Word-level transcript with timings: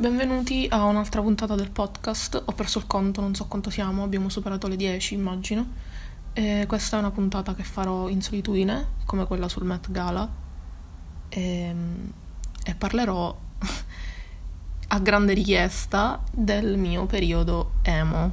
Benvenuti 0.00 0.64
a 0.70 0.84
un'altra 0.84 1.20
puntata 1.22 1.56
del 1.56 1.70
podcast. 1.70 2.40
Ho 2.44 2.52
perso 2.52 2.78
il 2.78 2.86
conto, 2.86 3.20
non 3.20 3.34
so 3.34 3.46
quanto 3.46 3.68
siamo, 3.68 4.04
abbiamo 4.04 4.28
superato 4.28 4.68
le 4.68 4.76
10, 4.76 5.14
immagino. 5.14 5.66
E 6.32 6.66
questa 6.68 6.96
è 6.96 7.00
una 7.00 7.10
puntata 7.10 7.52
che 7.56 7.64
farò 7.64 8.08
in 8.08 8.22
solitudine, 8.22 8.90
come 9.06 9.26
quella 9.26 9.48
sul 9.48 9.64
Met 9.64 9.90
Gala. 9.90 10.30
E, 11.28 11.74
e 12.64 12.74
parlerò 12.76 13.36
a 14.86 14.98
grande 15.00 15.32
richiesta 15.32 16.22
del 16.30 16.78
mio 16.78 17.06
periodo 17.06 17.72
emo. 17.82 18.32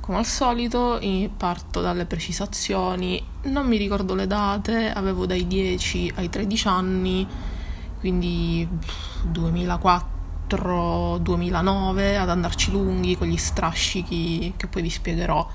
Come 0.00 0.18
al 0.18 0.26
solito 0.26 0.98
parto 1.36 1.80
dalle 1.80 2.04
precisazioni, 2.04 3.24
non 3.42 3.68
mi 3.68 3.76
ricordo 3.76 4.16
le 4.16 4.26
date, 4.26 4.90
avevo 4.90 5.24
dai 5.24 5.46
10 5.46 6.14
ai 6.16 6.28
13 6.28 6.66
anni, 6.66 7.24
quindi 8.00 8.68
2004, 9.22 10.17
2009 10.56 12.16
ad 12.16 12.30
andarci 12.30 12.70
lunghi 12.70 13.16
con 13.16 13.28
gli 13.28 13.36
strascichi 13.36 14.54
che 14.56 14.66
poi 14.66 14.82
vi 14.82 14.90
spiegherò. 14.90 15.46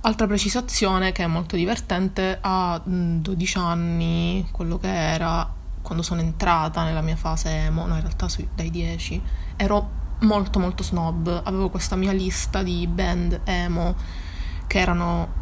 Altra 0.00 0.26
precisazione 0.26 1.12
che 1.12 1.22
è 1.22 1.26
molto 1.26 1.54
divertente, 1.54 2.38
a 2.40 2.80
12 2.84 3.58
anni, 3.58 4.48
quello 4.50 4.78
che 4.78 4.92
era, 4.92 5.48
quando 5.80 6.02
sono 6.02 6.20
entrata 6.20 6.82
nella 6.82 7.02
mia 7.02 7.16
fase 7.16 7.50
emo, 7.50 7.86
no 7.86 7.94
in 7.94 8.00
realtà 8.00 8.26
dai 8.54 8.70
10, 8.70 9.22
ero 9.56 10.00
molto 10.20 10.58
molto 10.58 10.82
snob, 10.82 11.42
avevo 11.44 11.68
questa 11.68 11.96
mia 11.96 12.12
lista 12.12 12.62
di 12.62 12.86
band 12.86 13.40
emo 13.44 13.94
che 14.66 14.78
erano 14.78 15.40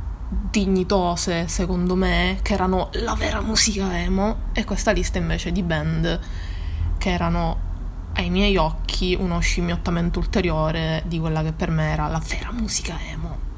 dignitose 0.51 1.48
secondo 1.48 1.95
me, 1.95 2.38
che 2.43 2.52
erano 2.52 2.91
la 2.93 3.15
vera 3.15 3.41
musica 3.41 3.98
emo 3.98 4.48
e 4.52 4.65
questa 4.65 4.91
lista 4.93 5.19
invece 5.19 5.52
di 5.52 5.62
band 5.62 6.21
che 6.98 7.10
erano 7.10 7.69
ai 8.20 8.29
miei 8.29 8.56
occhi 8.59 9.16
uno 9.19 9.41
scimmiottamento 9.41 10.19
ulteriore 10.19 11.02
di 11.06 11.19
quella 11.19 11.42
che 11.42 11.52
per 11.52 11.71
me 11.71 11.90
era 11.90 12.07
la 12.07 12.23
vera 12.26 12.52
musica 12.52 12.99
emo. 13.10 13.49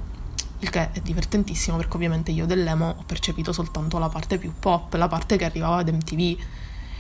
Il 0.60 0.70
che 0.70 0.92
è 0.92 1.00
divertentissimo 1.00 1.76
perché 1.76 1.96
ovviamente 1.96 2.30
io 2.30 2.46
dell'emo 2.46 2.94
ho 2.96 3.02
percepito 3.04 3.52
soltanto 3.52 3.98
la 3.98 4.08
parte 4.08 4.38
più 4.38 4.52
pop, 4.56 4.94
la 4.94 5.08
parte 5.08 5.36
che 5.36 5.44
arrivava 5.44 5.78
ad 5.78 5.88
MTV 5.88 6.38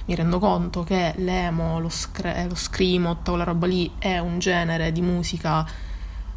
mi 0.04 0.14
rendo 0.16 0.40
conto 0.40 0.82
che 0.82 1.14
l'emo, 1.18 1.78
lo, 1.78 1.88
scre- 1.88 2.46
lo 2.48 2.56
screamot, 2.56 3.28
quella 3.28 3.44
roba 3.44 3.68
lì 3.68 3.92
è 3.96 4.18
un 4.18 4.40
genere 4.40 4.90
di 4.90 5.00
musica, 5.00 5.64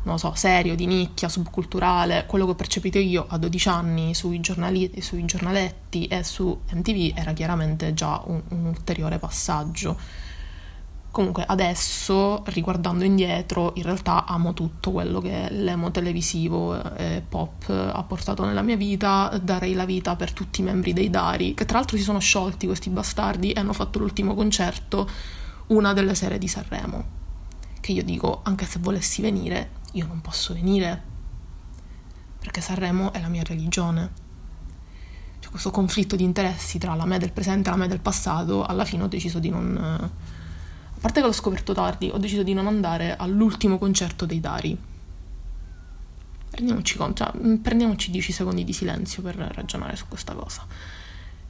non 0.04 0.20
so, 0.20 0.36
serio, 0.36 0.76
di 0.76 0.86
nicchia, 0.86 1.28
subculturale. 1.28 2.26
Quello 2.28 2.46
che 2.46 2.52
ho 2.52 2.56
percepito 2.56 3.00
io 3.00 3.26
a 3.28 3.40
12 3.40 3.68
anni 3.70 4.14
sui, 4.14 4.40
giornali- 4.40 5.02
sui 5.02 5.26
giornaletti 5.26 6.06
e 6.06 6.24
su 6.24 6.56
MTV 6.72 7.18
era 7.18 7.34
chiaramente 7.34 7.96
già 7.96 8.22
un, 8.28 8.40
un 8.50 8.66
ulteriore 8.66 9.18
passaggio 9.18 9.98
Comunque 11.16 11.46
adesso, 11.48 12.44
riguardando 12.48 13.06
indietro, 13.06 13.72
in 13.76 13.84
realtà 13.84 14.26
amo 14.26 14.54
tutto 14.54 14.92
quello 14.92 15.22
che 15.22 15.48
l'emo 15.50 15.90
televisivo 15.90 16.94
e 16.98 17.24
pop 17.26 17.70
ha 17.70 18.04
portato 18.04 18.44
nella 18.44 18.62
mia 18.62 18.76
vita, 18.76 19.32
darei 19.42 19.76
la 19.76 19.86
vita 19.86 20.18
per 20.18 20.34
tutti 20.34 20.60
i 20.60 20.66
membri 20.66 20.92
dei 20.92 21.10
Dari, 21.10 21.54
che 21.54 21.64
tra 21.64 21.78
l'altro 21.78 21.96
si 21.96 22.04
sono 22.04 22.20
sciolti 22.20 22.66
questi 22.66 22.90
bastardi 22.90 23.54
e 23.54 23.62
hanno 23.62 23.72
fatto 23.72 24.00
l'ultimo 24.00 24.36
concerto 24.36 25.10
una 25.68 25.94
delle 25.94 26.16
sere 26.16 26.38
di 26.38 26.50
Sanremo. 26.50 27.06
Che 27.80 27.94
io 27.94 28.04
dico, 28.04 28.42
anche 28.44 28.66
se 28.66 28.80
volessi 28.80 29.22
venire, 29.22 29.70
io 29.94 30.08
non 30.08 30.20
posso 30.20 30.54
venire, 30.54 31.02
perché 32.40 32.60
Sanremo 32.60 33.14
è 33.14 33.22
la 33.22 33.30
mia 33.30 33.44
religione. 33.44 34.12
C'è 35.40 35.48
questo 35.50 35.72
conflitto 35.72 36.18
di 36.18 36.26
interessi 36.26 36.78
tra 36.78 36.94
la 36.94 37.06
me 37.06 37.18
del 37.20 37.32
presente 37.32 37.70
e 37.70 37.72
la 37.72 37.78
me 37.78 37.88
del 37.88 38.02
passato, 38.02 38.66
alla 38.66 38.84
fine 38.84 39.04
ho 39.04 39.08
deciso 39.08 39.40
di 39.40 39.50
non 39.50 40.34
parte 41.06 41.22
che 41.22 41.28
l'ho 41.28 41.32
scoperto 41.34 41.74
tardi, 41.74 42.10
ho 42.12 42.18
deciso 42.18 42.42
di 42.42 42.56
non 42.56 42.66
andare 42.66 43.16
all'ultimo 43.16 43.78
concerto 43.78 44.26
dei 44.26 44.40
Dari. 44.40 44.76
Prendiamoci, 46.50 46.98
cioè, 47.14 47.32
mm, 47.38 47.56
prendiamoci 47.58 48.10
10 48.10 48.32
secondi 48.32 48.64
di 48.64 48.74
silenzio 48.74 49.22
per 49.22 49.36
ragionare 49.36 49.96
su 49.96 50.06
questa 50.08 50.34
cosa. 50.34 50.66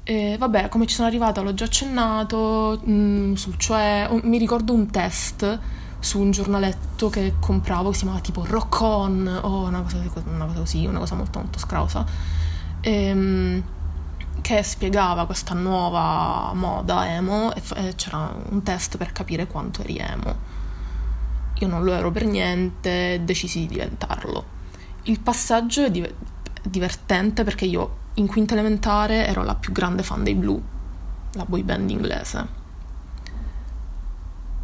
E 0.04 0.36
vabbè, 0.38 0.68
come 0.68 0.86
ci 0.88 0.96
sono 0.96 1.08
arrivata 1.08 1.40
l'ho 1.40 1.54
già 1.54 1.64
accennato, 1.64 2.82
mh, 2.84 2.92
mm, 2.92 3.34
sul, 3.36 3.58
cioè 3.58 4.08
un, 4.10 4.22
mi 4.26 4.38
ricordo 4.38 4.74
un 4.74 4.90
test 4.92 5.60
su 6.00 6.20
un 6.20 6.32
giornaletto 6.32 7.10
che 7.10 7.36
compravo 7.40 7.90
che 7.90 7.96
si 7.96 8.02
chiamava 8.02 8.22
tipo 8.22 8.44
Rock 8.46 8.82
On 8.82 9.40
o 9.42 9.68
una 9.68 9.82
cosa, 9.84 9.98
una 10.26 10.46
cosa 10.48 10.60
così, 10.60 10.86
una 10.86 11.00
cosa 11.00 11.16
molto 11.16 11.40
molto 11.40 11.60
scrausa. 11.60 12.06
Ehm, 12.82 13.64
che 14.46 14.62
spiegava 14.62 15.26
questa 15.26 15.56
nuova 15.56 16.52
moda 16.54 17.12
emo 17.12 17.52
e 17.56 17.64
c'era 17.96 18.32
un 18.48 18.62
test 18.62 18.96
per 18.96 19.12
capire 19.12 19.48
quanto 19.48 19.82
eri 19.82 19.98
emo. 19.98 20.36
Io 21.56 21.68
non 21.68 21.84
lo 21.84 21.94
ero 21.94 22.12
per 22.12 22.26
niente, 22.26 23.22
decisi 23.24 23.62
di 23.62 23.66
diventarlo. 23.66 24.46
Il 25.06 25.20
passaggio 25.20 25.86
è 25.86 25.90
div- 25.90 26.14
divertente 26.62 27.44
perché 27.44 27.66
io 27.66 27.98
in 28.16 28.28
quinta 28.28 28.54
elementare 28.54 29.26
ero 29.26 29.42
la 29.42 29.56
più 29.56 29.72
grande 29.72 30.04
fan 30.04 30.24
dei 30.24 30.36
Blue, 30.36 30.62
la 31.32 31.46
boy 31.46 31.64
band 31.64 31.90
inglese. 31.90 32.48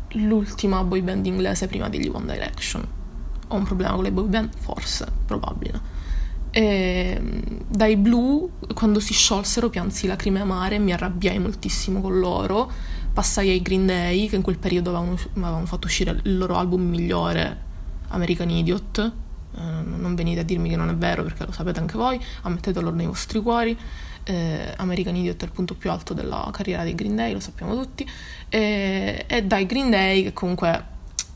L'ultima 0.10 0.84
boy 0.84 1.02
band 1.02 1.26
inglese 1.26 1.66
prima 1.66 1.90
degli 1.90 2.08
One 2.08 2.32
Direction. 2.32 2.88
Ho 3.48 3.56
un 3.56 3.64
problema 3.64 3.96
con 3.96 4.04
le 4.04 4.12
boy 4.12 4.28
band? 4.28 4.56
Forse, 4.56 5.12
probabile. 5.26 6.01
E 6.52 7.16
ehm, 7.18 7.42
dai 7.68 7.96
blu, 7.96 8.52
quando 8.74 9.00
si 9.00 9.14
sciolsero, 9.14 9.70
piansi 9.70 10.06
lacrime 10.06 10.42
amare, 10.42 10.78
mi 10.78 10.92
arrabbiai 10.92 11.40
moltissimo 11.40 12.02
con 12.02 12.20
loro. 12.20 12.70
Passai 13.14 13.50
ai 13.50 13.62
Green 13.62 13.86
Day, 13.86 14.28
che 14.28 14.36
in 14.36 14.42
quel 14.42 14.58
periodo 14.58 14.96
avevano, 14.96 15.18
avevano 15.36 15.66
fatto 15.66 15.88
uscire 15.88 16.20
il 16.24 16.38
loro 16.38 16.56
album 16.56 16.82
migliore, 16.82 17.58
American 18.10 18.50
Idiot. 18.50 19.12
Eh, 19.54 19.60
non 19.60 20.14
venite 20.16 20.42
a 20.42 20.44
dirmi 20.44 20.70
che 20.70 20.76
non 20.76 20.90
è 20.90 20.96
vero 20.96 21.24
perché 21.24 21.46
lo 21.46 21.52
sapete 21.52 21.80
anche 21.80 21.98
voi, 21.98 22.20
ammettetelo 22.42 22.92
nei 22.92 23.06
vostri 23.06 23.42
cuori. 23.42 23.78
Eh, 24.24 24.74
American 24.78 25.16
Idiot 25.16 25.42
è 25.42 25.46
il 25.46 25.52
punto 25.52 25.76
più 25.76 25.90
alto 25.90 26.14
della 26.14 26.48
carriera 26.52 26.84
dei 26.84 26.96
Green 26.96 27.16
Day, 27.16 27.34
lo 27.34 27.40
sappiamo 27.40 27.76
tutti. 27.76 28.08
E, 28.50 29.26
e 29.28 29.44
dai 29.44 29.66
Green 29.66 29.90
Day, 29.90 30.24
che 30.24 30.34
comunque 30.34 30.86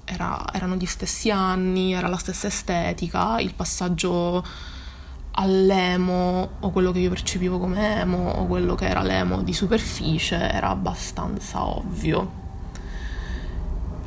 era, 0.06 0.46
erano 0.54 0.76
gli 0.76 0.86
stessi 0.86 1.32
anni, 1.32 1.94
era 1.94 2.08
la 2.08 2.18
stessa 2.18 2.48
estetica, 2.48 3.40
il 3.40 3.54
passaggio 3.54 4.46
all'emo 5.36 6.50
o 6.60 6.70
quello 6.72 6.92
che 6.92 7.00
io 7.00 7.10
percepivo 7.10 7.60
come 7.60 8.00
emo 8.00 8.30
o 8.30 8.46
quello 8.46 8.76
che 8.76 8.88
era 8.88 9.02
l'emo 9.02 9.42
di 9.42 9.54
superficie 9.54 10.50
era 10.50 10.70
abbastanza 10.70 11.66
ovvio. 11.66 12.44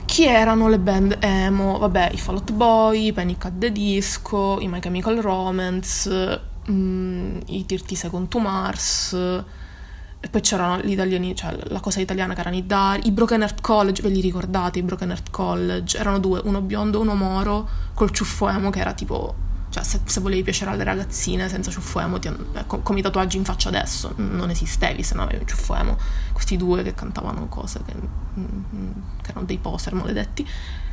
Chi 0.04 0.24
erano 0.24 0.68
le 0.68 0.78
band 0.78 1.18
emo? 1.20 1.78
Vabbè, 1.78 2.10
i 2.12 2.18
Fall 2.18 2.36
Out 2.36 2.52
Boy, 2.52 3.12
Panic 3.12 3.44
at 3.44 3.58
the 3.58 3.70
Disco, 3.70 4.58
i 4.58 4.66
My 4.66 4.80
Chemical 4.80 5.20
Romance, 5.20 6.40
mm, 6.70 7.40
i 7.46 7.64
Dirty 7.66 7.94
Second 7.94 8.28
to 8.28 8.38
Mars, 8.38 9.12
e 9.12 10.28
poi 10.30 10.40
c'erano 10.40 10.80
gli 10.80 10.92
italiani, 10.92 11.36
cioè 11.36 11.56
la 11.64 11.80
cosa 11.80 12.00
italiana 12.00 12.32
che 12.32 12.40
erano 12.40 12.56
i 12.56 12.66
Dari, 12.66 13.06
i 13.06 13.12
Broken 13.12 13.42
Heart 13.42 13.60
College, 13.60 14.00
ve 14.00 14.08
li 14.08 14.22
ricordate 14.22 14.78
i 14.78 14.82
Broken 14.82 15.10
Heart 15.10 15.30
College? 15.30 15.98
Erano 15.98 16.18
due, 16.18 16.40
uno 16.42 16.62
biondo 16.62 16.98
e 16.98 17.02
uno 17.02 17.14
moro, 17.14 17.68
col 17.92 18.10
ciuffo 18.10 18.48
emo 18.48 18.70
che 18.70 18.80
era 18.80 18.94
tipo 18.94 19.46
cioè, 19.78 19.84
se, 19.84 20.00
se, 20.04 20.20
volevi 20.20 20.42
piacere 20.42 20.70
alle 20.70 20.84
ragazzine 20.84 21.48
senza 21.48 21.70
ciuffo 21.70 22.00
ti, 22.18 22.28
eh, 22.28 22.64
come 22.66 22.98
i 22.98 23.02
tatuaggi 23.02 23.36
in 23.36 23.44
faccia 23.44 23.68
adesso, 23.68 24.12
non 24.16 24.50
esistevi 24.50 25.02
se 25.02 25.14
non 25.14 25.24
avevi 25.24 25.42
un 25.42 25.48
ciuffo. 25.48 25.96
Questi 26.32 26.56
due 26.56 26.82
che 26.82 26.94
cantavano 26.94 27.46
cose 27.48 27.80
che, 27.84 27.94
mm, 27.94 28.44
mm, 28.74 28.90
che 29.22 29.30
erano 29.30 29.46
dei 29.46 29.58
poser 29.58 29.94
maledetti, 29.94 30.46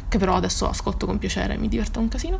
che 0.07 0.17
però 0.17 0.35
adesso 0.35 0.69
ascolto 0.69 1.05
con 1.05 1.17
piacere 1.17 1.57
mi 1.57 1.67
diverto 1.67 1.99
un 1.99 2.07
casino. 2.07 2.39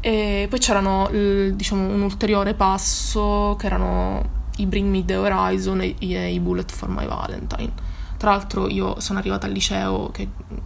E 0.00 0.46
poi 0.48 0.58
c'erano, 0.58 1.08
diciamo, 1.10 1.86
un 1.86 2.02
ulteriore 2.02 2.54
passo 2.54 3.56
che 3.58 3.66
erano 3.66 4.38
i 4.56 4.66
Bring 4.66 4.88
Me 4.88 5.04
The 5.04 5.16
Horizon 5.16 5.80
e, 5.82 5.96
e 5.98 6.32
i 6.32 6.40
Bullet 6.40 6.70
For 6.70 6.88
My 6.88 7.06
Valentine. 7.06 7.72
Tra 8.16 8.30
l'altro 8.30 8.68
io 8.68 9.00
sono 9.00 9.18
arrivata 9.18 9.46
al 9.46 9.52
liceo 9.52 10.10
che 10.10 10.26
mm, 10.26 10.58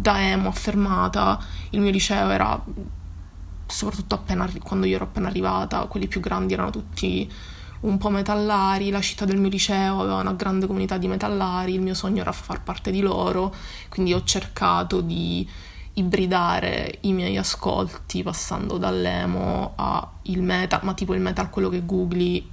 da 0.00 0.20
emo 0.20 0.48
affermata, 0.48 1.38
il 1.70 1.80
mio 1.80 1.90
liceo 1.90 2.30
era 2.30 2.62
soprattutto 3.66 4.14
appena, 4.14 4.50
quando 4.62 4.86
io 4.86 4.96
ero 4.96 5.04
appena 5.04 5.28
arrivata, 5.28 5.84
quelli 5.86 6.08
più 6.08 6.20
grandi 6.20 6.54
erano 6.54 6.70
tutti 6.70 7.30
un 7.80 7.98
po' 7.98 8.08
metallari, 8.10 8.90
la 8.90 9.00
città 9.00 9.24
del 9.24 9.38
mio 9.38 9.50
liceo 9.50 10.00
aveva 10.00 10.16
una 10.16 10.32
grande 10.32 10.66
comunità 10.66 10.96
di 10.96 11.06
metallari, 11.06 11.74
il 11.74 11.82
mio 11.82 11.94
sogno 11.94 12.22
era 12.22 12.32
far 12.32 12.62
parte 12.62 12.90
di 12.90 13.00
loro, 13.00 13.54
quindi 13.88 14.14
ho 14.14 14.22
cercato 14.24 15.00
di 15.00 15.46
ibridare 15.94 16.98
i 17.02 17.12
miei 17.12 17.36
ascolti 17.36 18.22
passando 18.22 18.78
dall'emo 18.78 19.74
al 19.76 20.08
metal, 20.38 20.80
ma 20.82 20.94
tipo 20.94 21.14
il 21.14 21.20
metal 21.20 21.50
quello 21.50 21.68
che 21.68 21.84
googli, 21.84 22.44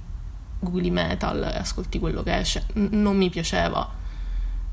googli 0.60 0.90
metal 0.90 1.42
e 1.42 1.58
ascolti 1.58 1.98
quello 1.98 2.22
che 2.22 2.38
esce, 2.38 2.66
N- 2.74 2.88
non 3.00 3.16
mi 3.16 3.30
piaceva. 3.30 4.00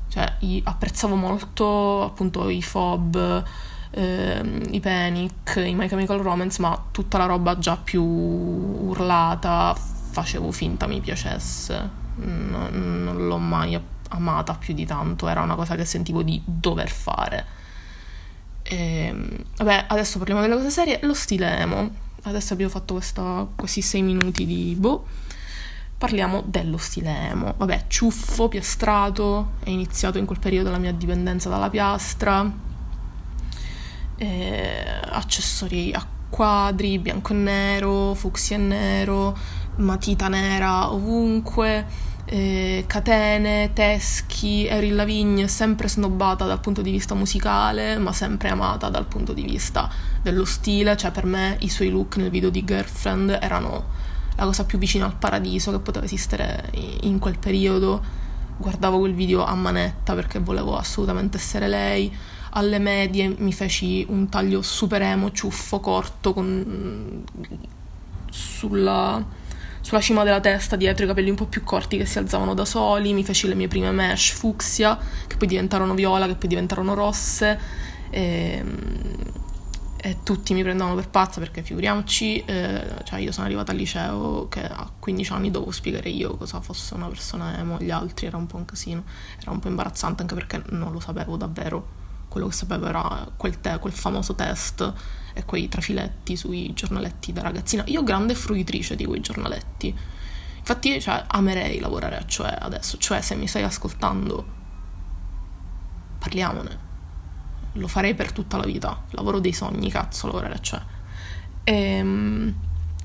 Cioè, 0.08 0.36
apprezzavo 0.64 1.14
molto 1.14 2.04
appunto 2.04 2.48
i 2.48 2.62
fob, 2.62 3.44
eh, 3.90 4.62
i 4.70 4.80
Panic, 4.80 5.54
i 5.56 5.74
My 5.74 5.88
Chemical 5.88 6.18
Romance, 6.18 6.60
ma 6.60 6.86
tutta 6.90 7.18
la 7.18 7.26
roba 7.26 7.58
già 7.58 7.76
più 7.76 8.02
urlata 8.02 9.76
facevo 10.10 10.50
finta 10.50 10.86
mi 10.86 11.00
piacesse. 11.00 11.98
Non, 12.16 13.02
non 13.04 13.26
l'ho 13.26 13.38
mai 13.38 13.80
amata 14.10 14.54
più 14.54 14.74
di 14.74 14.84
tanto, 14.84 15.28
era 15.28 15.40
una 15.40 15.54
cosa 15.54 15.76
che 15.76 15.84
sentivo 15.84 16.22
di 16.22 16.42
dover 16.44 16.90
fare. 16.90 17.58
E, 18.62 18.76
ehm, 18.76 19.36
vabbè, 19.56 19.86
adesso 19.88 20.18
parliamo 20.18 20.40
delle 20.42 20.54
cose 20.54 20.70
serie. 20.70 20.98
Lo 21.02 21.14
stile 21.14 21.58
emo. 21.58 21.90
Adesso 22.22 22.52
abbiamo 22.52 22.70
fatto 22.70 22.94
questa, 22.94 23.46
questi 23.56 23.82
sei 23.82 24.02
minuti 24.02 24.44
di 24.44 24.74
boh. 24.78 25.06
Parliamo 25.96 26.42
dello 26.46 26.78
stile 26.78 27.10
emo. 27.30 27.54
Vabbè, 27.56 27.84
ciuffo, 27.88 28.48
piastrato, 28.48 29.52
è 29.62 29.70
iniziato 29.70 30.18
in 30.18 30.26
quel 30.26 30.38
periodo 30.38 30.70
la 30.70 30.78
mia 30.78 30.92
dipendenza 30.92 31.48
dalla 31.48 31.68
piastra. 31.70 32.68
E, 34.22 34.84
accessori 35.02 35.92
a 35.94 36.06
quadri, 36.28 36.98
bianco 36.98 37.32
e 37.32 37.36
nero, 37.36 38.12
fucsia 38.12 38.56
e 38.56 38.58
nero, 38.58 39.34
matita 39.76 40.28
nera 40.28 40.92
ovunque 40.92 41.86
eh, 42.26 42.84
catene, 42.86 43.72
teschi, 43.72 44.66
Erin 44.66 44.94
Lavigne 44.94 45.48
sempre 45.48 45.88
snobbata 45.88 46.44
dal 46.44 46.60
punto 46.60 46.82
di 46.82 46.90
vista 46.90 47.14
musicale, 47.14 47.96
ma 47.96 48.12
sempre 48.12 48.50
amata 48.50 48.90
dal 48.90 49.06
punto 49.06 49.32
di 49.32 49.42
vista 49.42 49.90
dello 50.20 50.44
stile, 50.44 50.98
cioè 50.98 51.10
per 51.12 51.24
me 51.24 51.56
i 51.60 51.70
suoi 51.70 51.88
look 51.88 52.16
nel 52.18 52.28
video 52.28 52.50
di 52.50 52.62
Girlfriend 52.62 53.38
erano 53.40 53.84
la 54.36 54.44
cosa 54.44 54.64
più 54.64 54.76
vicina 54.76 55.06
al 55.06 55.16
paradiso 55.16 55.70
che 55.70 55.78
poteva 55.78 56.04
esistere 56.04 56.70
in 57.00 57.18
quel 57.18 57.38
periodo. 57.38 58.28
Guardavo 58.58 58.98
quel 58.98 59.14
video 59.14 59.44
a 59.44 59.54
manetta 59.54 60.14
perché 60.14 60.38
volevo 60.38 60.76
assolutamente 60.76 61.38
essere 61.38 61.66
lei. 61.66 62.14
Alle 62.50 62.78
medie 62.78 63.34
mi 63.38 63.52
feci 63.52 64.04
un 64.08 64.28
taglio 64.28 64.62
super 64.62 65.02
emo, 65.02 65.30
ciuffo, 65.32 65.80
corto, 65.80 66.32
con... 66.32 67.24
sulla 68.30 69.38
sulla 69.82 70.00
cima 70.00 70.24
della 70.24 70.40
testa 70.40 70.76
dietro 70.76 71.04
i 71.04 71.08
capelli 71.08 71.30
un 71.30 71.36
po' 71.36 71.46
più 71.46 71.64
corti 71.64 71.96
che 71.96 72.04
si 72.04 72.18
alzavano 72.18 72.54
da 72.54 72.64
soli, 72.64 73.12
mi 73.12 73.24
feci 73.24 73.48
le 73.48 73.54
mie 73.54 73.68
prime 73.68 73.90
mesh 73.90 74.30
fucsia, 74.30 74.98
che 75.26 75.36
poi 75.36 75.48
diventarono 75.48 75.94
viola, 75.94 76.26
che 76.26 76.34
poi 76.34 76.48
diventarono 76.48 76.94
rosse, 76.94 77.58
e, 78.10 78.56
ehm, 78.58 79.32
e 80.02 80.16
tutti 80.22 80.54
mi 80.54 80.62
prendevano 80.62 80.94
per 80.94 81.08
pazza 81.08 81.40
perché 81.40 81.62
figuriamoci, 81.62 82.42
eh, 82.44 82.84
cioè 83.04 83.20
io 83.20 83.32
sono 83.32 83.46
arrivata 83.46 83.72
al 83.72 83.76
liceo 83.76 84.48
che 84.48 84.62
a 84.62 84.90
15 84.98 85.32
anni 85.32 85.50
dovevo 85.50 85.70
spiegare 85.72 86.08
io 86.08 86.36
cosa 86.36 86.60
fosse 86.60 86.94
una 86.94 87.08
persona 87.08 87.58
emo, 87.58 87.76
gli 87.78 87.90
altri 87.90 88.26
era 88.26 88.36
un 88.36 88.46
po' 88.46 88.56
un 88.56 88.64
casino, 88.64 89.04
era 89.40 89.50
un 89.50 89.58
po' 89.58 89.68
imbarazzante 89.68 90.22
anche 90.22 90.34
perché 90.34 90.62
non 90.70 90.92
lo 90.92 91.00
sapevo 91.00 91.36
davvero, 91.36 91.98
quello 92.30 92.46
che 92.46 92.54
sapevo 92.54 92.86
era 92.86 93.28
quel, 93.36 93.60
te, 93.60 93.76
quel 93.80 93.92
famoso 93.92 94.36
test 94.36 94.92
e 95.34 95.44
quei 95.44 95.68
trafiletti 95.68 96.36
sui 96.36 96.72
giornaletti 96.72 97.32
da 97.32 97.42
ragazzina. 97.42 97.82
Io 97.86 98.04
grande 98.04 98.36
fruitrice 98.36 98.94
di 98.94 99.04
quei 99.04 99.20
giornaletti. 99.20 99.92
Infatti, 100.58 101.00
cioè, 101.00 101.24
amerei 101.26 101.80
lavorare 101.80 102.16
a 102.16 102.24
Cioè 102.24 102.56
adesso. 102.60 102.98
Cioè, 102.98 103.20
se 103.20 103.34
mi 103.34 103.48
stai 103.48 103.64
ascoltando, 103.64 104.46
parliamone. 106.20 106.88
Lo 107.74 107.88
farei 107.88 108.14
per 108.14 108.30
tutta 108.30 108.56
la 108.56 108.64
vita. 108.64 109.02
Lavoro 109.10 109.40
dei 109.40 109.52
sogni, 109.52 109.90
cazzo, 109.90 110.28
lavorare 110.28 110.54
a 110.54 110.60
Cioè. 110.60 110.80
E, 111.64 112.00
um, 112.00 112.54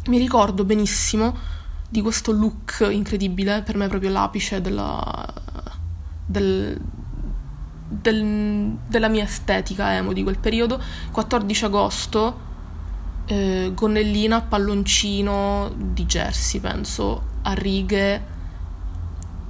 mi 0.07 0.17
ricordo 0.19 0.63
benissimo 0.65 1.35
di 1.89 2.01
questo 2.01 2.31
look 2.31 2.87
incredibile, 2.91 3.63
per 3.63 3.75
me 3.75 3.87
proprio 3.87 4.11
l'apice 4.11 4.61
della, 4.61 5.33
del, 6.25 6.79
del, 7.87 8.77
della 8.87 9.07
mia 9.07 9.23
estetica 9.23 9.93
emo 9.95 10.13
di 10.13 10.23
quel 10.23 10.39
periodo. 10.39 10.81
14 11.11 11.65
agosto, 11.65 12.39
eh, 13.25 13.71
gonnellina, 13.73 14.41
palloncino 14.41 15.71
di 15.75 16.05
jersey, 16.05 16.59
penso, 16.59 17.23
a 17.43 17.53
righe, 17.53 18.33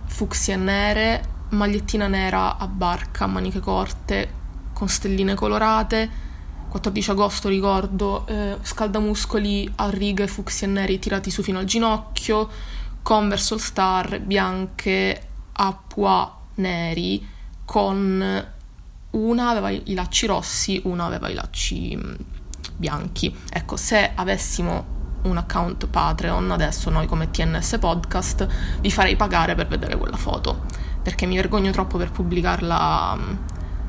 fucsia 0.05 0.57
nere, 0.57 1.23
magliettina 1.49 2.07
nera 2.07 2.57
a 2.57 2.67
barca, 2.67 3.27
maniche 3.27 3.59
corte, 3.59 4.43
con 4.73 4.87
stelline 4.87 5.35
colorate. 5.35 6.23
14 6.69 7.11
agosto 7.11 7.47
ricordo 7.47 8.27
eh, 8.27 8.57
scaldamuscoli 8.61 9.71
a 9.75 9.89
righe 9.89 10.27
fucsia 10.27 10.67
neri 10.67 10.99
tirati 10.99 11.31
su 11.31 11.41
fino 11.41 11.59
al 11.59 11.65
ginocchio, 11.65 12.49
Converse 13.01 13.53
All 13.53 13.59
Star 13.61 14.19
bianche 14.19 15.27
a 15.53 15.73
pois 15.73 16.27
neri 16.55 17.33
con 17.65 18.53
una 19.11 19.49
aveva 19.49 19.69
i 19.69 19.93
lacci 19.93 20.25
rossi, 20.25 20.81
una 20.85 21.05
aveva 21.05 21.29
i 21.29 21.33
lacci 21.33 21.95
mm, 21.95 22.13
bianchi. 22.75 23.35
Ecco, 23.49 23.75
se 23.77 24.11
avessimo 24.13 24.93
un 25.23 25.37
account 25.37 25.87
Patreon, 25.87 26.51
adesso 26.51 26.89
noi 26.89 27.07
come 27.07 27.31
TNS 27.31 27.77
Podcast, 27.79 28.47
vi 28.79 28.91
farei 28.91 29.15
pagare 29.15 29.55
per 29.55 29.67
vedere 29.67 29.97
quella 29.97 30.17
foto, 30.17 30.65
perché 31.01 31.25
mi 31.25 31.35
vergogno 31.35 31.71
troppo 31.71 31.97
per 31.97 32.11
pubblicarla 32.11 33.15
mm, 33.15 33.35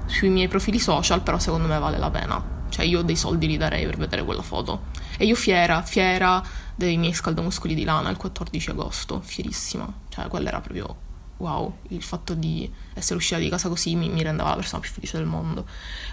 sui 0.07 0.29
miei 0.29 0.49
profili 0.49 0.79
social, 0.79 1.23
però 1.23 1.39
secondo 1.39 1.69
me 1.69 1.79
vale 1.79 1.99
la 1.99 2.11
pena. 2.11 2.55
Cioè 2.69 2.85
io 2.85 3.03
dei 3.03 3.17
soldi 3.17 3.47
li 3.47 3.57
darei 3.57 3.85
per 3.85 3.97
vedere 3.97 4.25
quella 4.25 4.43
foto. 4.43 4.95
E 5.17 5.25
io 5.25 5.35
fiera, 5.35 5.83
fiera 5.83 6.43
dei 6.75 6.97
miei 6.97 7.15
scaldamuscoli 7.15 7.75
di 7.75 7.85
lana 7.85 8.11
il 8.11 8.17
14 8.17 8.71
agosto, 8.71 9.21
fierissima. 9.23 9.91
Cioè 10.09 10.29
quella 10.29 10.49
era 10.49 10.61
proprio 10.61 11.05
wow, 11.39 11.79
il 11.89 12.03
fatto 12.03 12.35
di 12.35 12.71
essere 12.95 13.17
uscita 13.17 13.39
di 13.39 13.49
casa 13.49 13.69
così 13.69 13.95
mi, 13.95 14.09
mi 14.09 14.23
rendeva 14.23 14.51
la 14.51 14.57
persona 14.57 14.81
più 14.81 14.91
felice 14.91 15.19
del 15.19 15.27
mondo. 15.27 15.67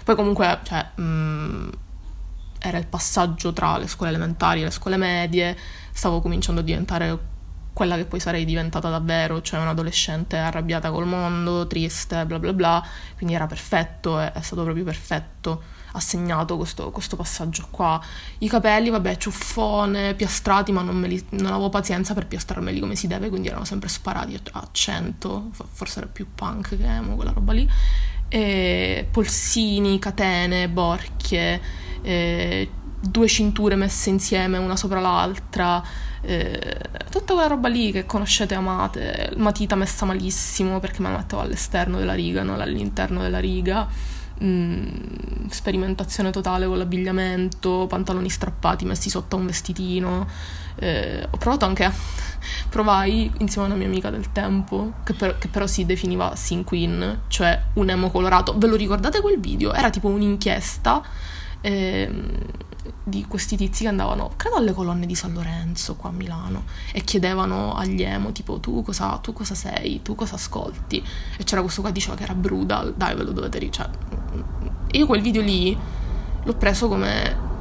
Poi 0.04 0.14
comunque, 0.14 0.60
cioè, 0.62 0.86
mh, 0.94 1.02
mm, 1.02 1.68
era 2.58 2.78
il 2.78 2.86
passaggio 2.86 3.52
tra 3.52 3.76
le 3.78 3.86
scuole 3.86 4.10
elementari 4.10 4.60
e 4.60 4.64
le 4.64 4.70
scuole 4.70 4.96
medie, 4.96 5.56
stavo 5.92 6.20
cominciando 6.20 6.60
a 6.60 6.64
diventare 6.64 7.32
quella 7.72 7.96
che 7.96 8.04
poi 8.04 8.20
sarei 8.20 8.44
diventata 8.44 8.88
davvero, 8.88 9.42
cioè 9.42 9.60
un'adolescente 9.60 10.36
arrabbiata 10.36 10.90
col 10.90 11.06
mondo, 11.06 11.66
triste, 11.66 12.24
bla 12.24 12.38
bla 12.38 12.52
bla, 12.52 12.86
quindi 13.16 13.34
era 13.34 13.46
perfetto, 13.46 14.18
è, 14.18 14.32
è 14.32 14.40
stato 14.40 14.62
proprio 14.62 14.84
perfetto 14.84 15.73
assegnato 15.94 16.56
questo, 16.56 16.90
questo, 16.90 17.16
passaggio 17.16 17.66
qua. 17.70 18.00
I 18.38 18.48
capelli, 18.48 18.90
vabbè, 18.90 19.16
ciuffone, 19.16 20.14
piastrati, 20.14 20.72
ma 20.72 20.82
non, 20.82 21.00
li, 21.02 21.24
non, 21.30 21.52
avevo 21.52 21.68
pazienza 21.68 22.14
per 22.14 22.26
piastrarmeli 22.26 22.80
come 22.80 22.96
si 22.96 23.06
deve, 23.06 23.28
quindi 23.28 23.48
erano 23.48 23.64
sempre 23.64 23.88
sparati 23.88 24.38
a 24.52 24.68
100, 24.70 25.50
forse 25.70 25.98
era 26.00 26.08
più 26.08 26.26
punk 26.34 26.76
che 26.76 26.84
emo, 26.84 27.14
quella 27.14 27.32
roba 27.32 27.52
lì. 27.52 27.68
E 28.28 29.06
polsini, 29.10 29.98
catene, 29.98 30.68
borchie, 30.68 31.60
due 33.00 33.28
cinture 33.28 33.76
messe 33.76 34.10
insieme 34.10 34.58
una 34.58 34.76
sopra 34.76 35.00
l'altra. 35.00 35.82
Eh, 36.22 36.80
tutta 37.10 37.34
quella 37.34 37.48
roba 37.48 37.68
lì 37.68 37.92
che 37.92 38.06
conoscete 38.06 38.54
e 38.54 38.56
amate, 38.56 39.32
matita 39.36 39.76
messa 39.76 40.06
malissimo 40.06 40.80
perché 40.80 41.02
me 41.02 41.10
la 41.10 41.18
mettevo 41.18 41.42
all'esterno 41.42 41.98
della 41.98 42.14
riga, 42.14 42.42
non 42.42 42.60
all'interno 42.60 43.20
della 43.20 43.40
riga 43.40 43.86
mh, 44.38 44.46
mm, 44.46 45.46
sperimentazione 45.48 46.30
totale 46.30 46.66
con 46.66 46.78
l'abbigliamento, 46.78 47.86
pantaloni 47.88 48.28
strappati 48.28 48.84
messi 48.84 49.10
sotto 49.10 49.36
a 49.36 49.38
un 49.38 49.46
vestitino. 49.46 50.26
Eh, 50.76 51.26
ho 51.30 51.36
provato 51.36 51.64
anche 51.64 51.84
a... 51.84 51.92
provai 52.68 53.30
insieme 53.38 53.66
a 53.66 53.70
una 53.70 53.78
mia 53.78 53.86
amica 53.86 54.10
del 54.10 54.32
tempo, 54.32 54.94
che, 55.04 55.14
per, 55.14 55.38
che 55.38 55.48
però 55.48 55.66
si 55.66 55.86
definiva 55.86 56.34
Sin 56.36 56.64
Queen, 56.64 57.22
cioè 57.28 57.60
un 57.74 57.88
emo 57.90 58.10
colorato. 58.10 58.56
Ve 58.56 58.66
lo 58.66 58.76
ricordate 58.76 59.20
quel 59.20 59.38
video? 59.38 59.72
Era 59.72 59.90
tipo 59.90 60.08
un'inchiesta. 60.08 61.02
Eh, 61.60 62.10
di 63.06 63.26
questi 63.28 63.56
tizi 63.56 63.82
che 63.82 63.90
andavano, 63.90 64.32
credo 64.36 64.56
alle 64.56 64.72
colonne 64.72 65.04
di 65.04 65.14
San 65.14 65.34
Lorenzo 65.34 65.94
qua 65.94 66.08
a 66.08 66.12
Milano 66.12 66.64
e 66.90 67.02
chiedevano 67.02 67.74
agli 67.74 68.02
emo 68.02 68.32
tipo 68.32 68.58
tu 68.60 68.82
cosa, 68.82 69.18
tu 69.18 69.34
cosa 69.34 69.54
sei, 69.54 70.00
tu 70.00 70.14
cosa 70.14 70.36
ascolti? 70.36 71.04
E 71.36 71.44
c'era 71.44 71.60
questo 71.60 71.82
qua 71.82 71.90
che 71.90 71.96
diceva 71.96 72.16
che 72.16 72.22
era 72.22 72.34
brutal, 72.34 72.94
dai 72.96 73.14
ve 73.14 73.24
lo 73.24 73.32
dovete 73.32 73.58
dire, 73.58 73.70
cioè, 73.70 73.88
io 74.92 75.06
quel 75.06 75.20
video 75.20 75.42
lì 75.42 75.76
l'ho 76.42 76.54
preso 76.54 76.88
come 76.88 77.52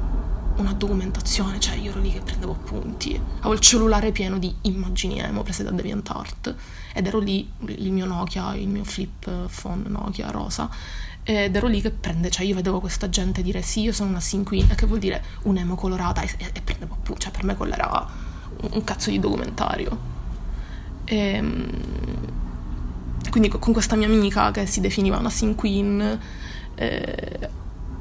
una 0.55 0.71
documentazione, 0.71 1.59
cioè 1.59 1.75
io 1.75 1.91
ero 1.91 1.99
lì 1.99 2.13
che 2.13 2.21
prendevo 2.21 2.53
appunti, 2.53 3.19
avevo 3.39 3.53
il 3.53 3.59
cellulare 3.59 4.11
pieno 4.11 4.37
di 4.37 4.53
immagini 4.61 5.19
emo 5.19 5.43
prese 5.43 5.63
da 5.63 5.71
DeviantArt 5.71 6.55
ed 6.93 7.05
ero 7.05 7.19
lì, 7.19 7.51
il 7.65 7.91
mio 7.91 8.05
Nokia, 8.05 8.55
il 8.55 8.69
mio 8.69 8.85
flip 8.85 9.49
phone 9.49 9.89
Nokia 9.89 10.29
rosa 10.31 10.69
ed 11.23 11.55
ero 11.55 11.67
lì 11.67 11.81
che 11.81 11.91
prende, 11.91 12.29
cioè 12.29 12.45
io 12.45 12.55
vedevo 12.55 12.79
questa 12.79 13.09
gente 13.09 13.41
dire 13.41 13.61
sì, 13.61 13.81
io 13.81 13.93
sono 13.93 14.09
una 14.09 14.19
sin 14.19 14.43
queen, 14.43 14.73
che 14.75 14.85
vuol 14.85 14.99
dire 14.99 15.23
un'emo 15.43 15.75
colorata, 15.75 16.21
e, 16.21 16.29
e, 16.37 16.49
e 16.53 16.61
prendevo 16.61 16.93
appunto, 16.93 17.21
cioè 17.21 17.31
per 17.31 17.43
me 17.43 17.55
quello 17.55 17.73
era 17.73 18.07
un, 18.61 18.69
un 18.73 18.83
cazzo 18.83 19.09
di 19.09 19.19
documentario. 19.19 20.11
E, 21.05 21.15
ehm, 21.15 21.67
quindi 23.29 23.49
con 23.49 23.73
questa 23.73 23.95
mia 23.95 24.07
amica 24.07 24.51
che 24.51 24.65
si 24.65 24.79
definiva 24.79 25.17
una 25.17 25.29
sin 25.29 25.55
queen, 25.55 26.19
eh, 26.75 27.49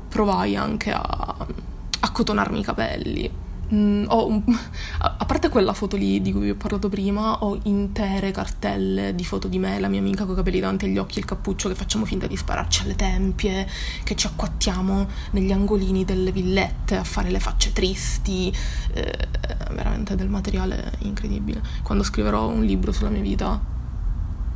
provai 0.08 0.56
anche 0.56 0.92
a, 0.92 1.00
a 1.00 2.10
cotonarmi 2.10 2.58
i 2.58 2.62
capelli 2.62 3.30
Mm, 3.72 4.04
un, 4.10 4.42
a 5.00 5.24
parte 5.24 5.48
quella 5.48 5.72
foto 5.72 5.96
lì 5.96 6.20
di 6.20 6.30
cui 6.30 6.42
vi 6.42 6.50
ho 6.50 6.56
parlato 6.56 6.90
prima, 6.90 7.42
ho 7.44 7.58
intere 7.64 8.30
cartelle 8.30 9.14
di 9.14 9.24
foto 9.24 9.48
di 9.48 9.58
me, 9.58 9.80
la 9.80 9.88
mia 9.88 10.00
amica 10.00 10.24
con 10.24 10.34
i 10.34 10.36
capelli 10.36 10.60
davanti 10.60 10.84
agli 10.84 10.98
occhi 10.98 11.16
e 11.16 11.20
il 11.20 11.24
cappuccio 11.24 11.68
che 11.68 11.74
facciamo 11.74 12.04
finta 12.04 12.26
di 12.26 12.36
spararci 12.36 12.82
alle 12.82 12.96
tempie, 12.96 13.66
che 14.04 14.14
ci 14.14 14.26
acquattiamo 14.26 15.08
negli 15.30 15.52
angolini 15.52 16.04
delle 16.04 16.32
villette 16.32 16.96
a 16.96 17.04
fare 17.04 17.30
le 17.30 17.40
facce 17.40 17.72
tristi, 17.72 18.54
eh, 18.92 19.28
veramente 19.70 20.16
del 20.16 20.28
materiale 20.28 20.92
incredibile. 21.00 21.62
Quando 21.82 22.04
scriverò 22.04 22.48
un 22.48 22.64
libro 22.64 22.92
sulla 22.92 23.10
mia 23.10 23.22
vita 23.22 23.58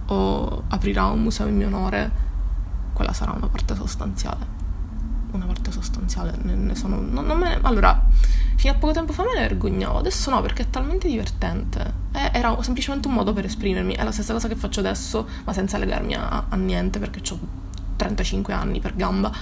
o 0.08 0.64
aprirà 0.68 1.06
un 1.06 1.22
museo 1.22 1.46
in 1.46 1.56
mio 1.56 1.68
onore, 1.68 2.24
quella 2.92 3.14
sarà 3.14 3.32
una 3.32 3.48
parte 3.48 3.74
sostanziale. 3.74 4.65
Una 5.36 5.46
parte 5.46 5.70
sostanziale, 5.70 6.34
ne, 6.42 6.54
ne 6.54 6.74
sono... 6.74 7.00
Non, 7.00 7.26
non 7.26 7.38
ne, 7.38 7.58
allora, 7.62 8.06
fino 8.56 8.72
a 8.72 8.76
poco 8.76 8.92
tempo 8.92 9.12
fa 9.12 9.22
me 9.22 9.34
ne 9.34 9.40
vergognavo, 9.40 9.98
adesso 9.98 10.30
no 10.30 10.40
perché 10.40 10.62
è 10.62 10.70
talmente 10.70 11.08
divertente. 11.08 11.92
Eh, 12.12 12.30
era 12.32 12.56
semplicemente 12.62 13.06
un 13.08 13.14
modo 13.14 13.32
per 13.32 13.44
esprimermi, 13.44 13.94
è 13.94 14.02
la 14.02 14.12
stessa 14.12 14.32
cosa 14.32 14.48
che 14.48 14.56
faccio 14.56 14.80
adesso, 14.80 15.28
ma 15.44 15.52
senza 15.52 15.78
legarmi 15.78 16.14
a, 16.14 16.46
a 16.48 16.56
niente 16.56 16.98
perché 16.98 17.20
ho 17.32 17.38
35 17.96 18.52
anni 18.52 18.80
per 18.80 18.94
gamba 18.94 19.32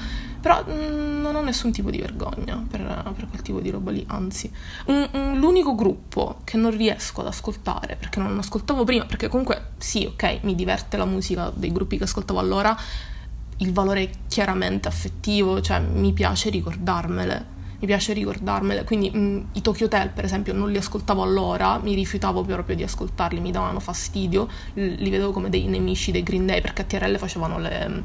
però 0.44 0.62
mm, 0.62 1.22
non 1.22 1.36
ho 1.36 1.40
nessun 1.40 1.72
tipo 1.72 1.88
di 1.88 1.96
vergogna 1.96 2.62
per, 2.70 2.82
per 3.16 3.26
quel 3.30 3.40
tipo 3.40 3.60
di 3.60 3.70
roba 3.70 3.90
lì, 3.90 4.04
anzi. 4.08 4.52
Un, 4.84 5.08
un, 5.12 5.38
l'unico 5.38 5.74
gruppo 5.74 6.40
che 6.44 6.58
non 6.58 6.70
riesco 6.70 7.22
ad 7.22 7.28
ascoltare, 7.28 7.96
perché 7.96 8.20
non 8.20 8.36
ascoltavo 8.38 8.84
prima, 8.84 9.06
perché 9.06 9.28
comunque 9.28 9.70
sì, 9.78 10.04
ok, 10.04 10.40
mi 10.42 10.54
diverte 10.54 10.98
la 10.98 11.06
musica 11.06 11.50
dei 11.54 11.72
gruppi 11.72 11.96
che 11.96 12.04
ascoltavo 12.04 12.38
allora, 12.38 12.76
il 13.58 13.72
valore 13.72 14.10
chiaramente 14.28 14.88
affettivo, 14.88 15.60
cioè 15.60 15.80
mi 15.80 16.12
piace 16.12 16.50
ricordarmele 16.50 17.52
mi 17.84 17.86
piace 17.86 18.14
ricordarmele. 18.14 18.84
Quindi 18.84 19.10
mh, 19.10 19.18
mm, 19.18 19.40
i 19.52 19.60
Tokyo 19.60 19.86
Hotel, 19.86 20.08
per 20.08 20.24
esempio, 20.24 20.54
non 20.54 20.70
li 20.70 20.78
ascoltavo 20.78 21.22
allora, 21.22 21.78
mi 21.82 21.94
rifiutavo 21.94 22.42
proprio 22.42 22.76
di 22.76 22.82
ascoltarli, 22.82 23.40
mi 23.40 23.50
davano 23.50 23.78
fastidio, 23.78 24.48
li 24.72 25.10
vedevo 25.10 25.32
come 25.32 25.50
dei 25.50 25.66
nemici 25.66 26.10
dei 26.10 26.22
Green 26.22 26.46
Day 26.46 26.62
perché 26.62 26.82
a 26.82 26.84
TRL 26.86 27.18
facevano 27.18 27.58
le, 27.58 28.02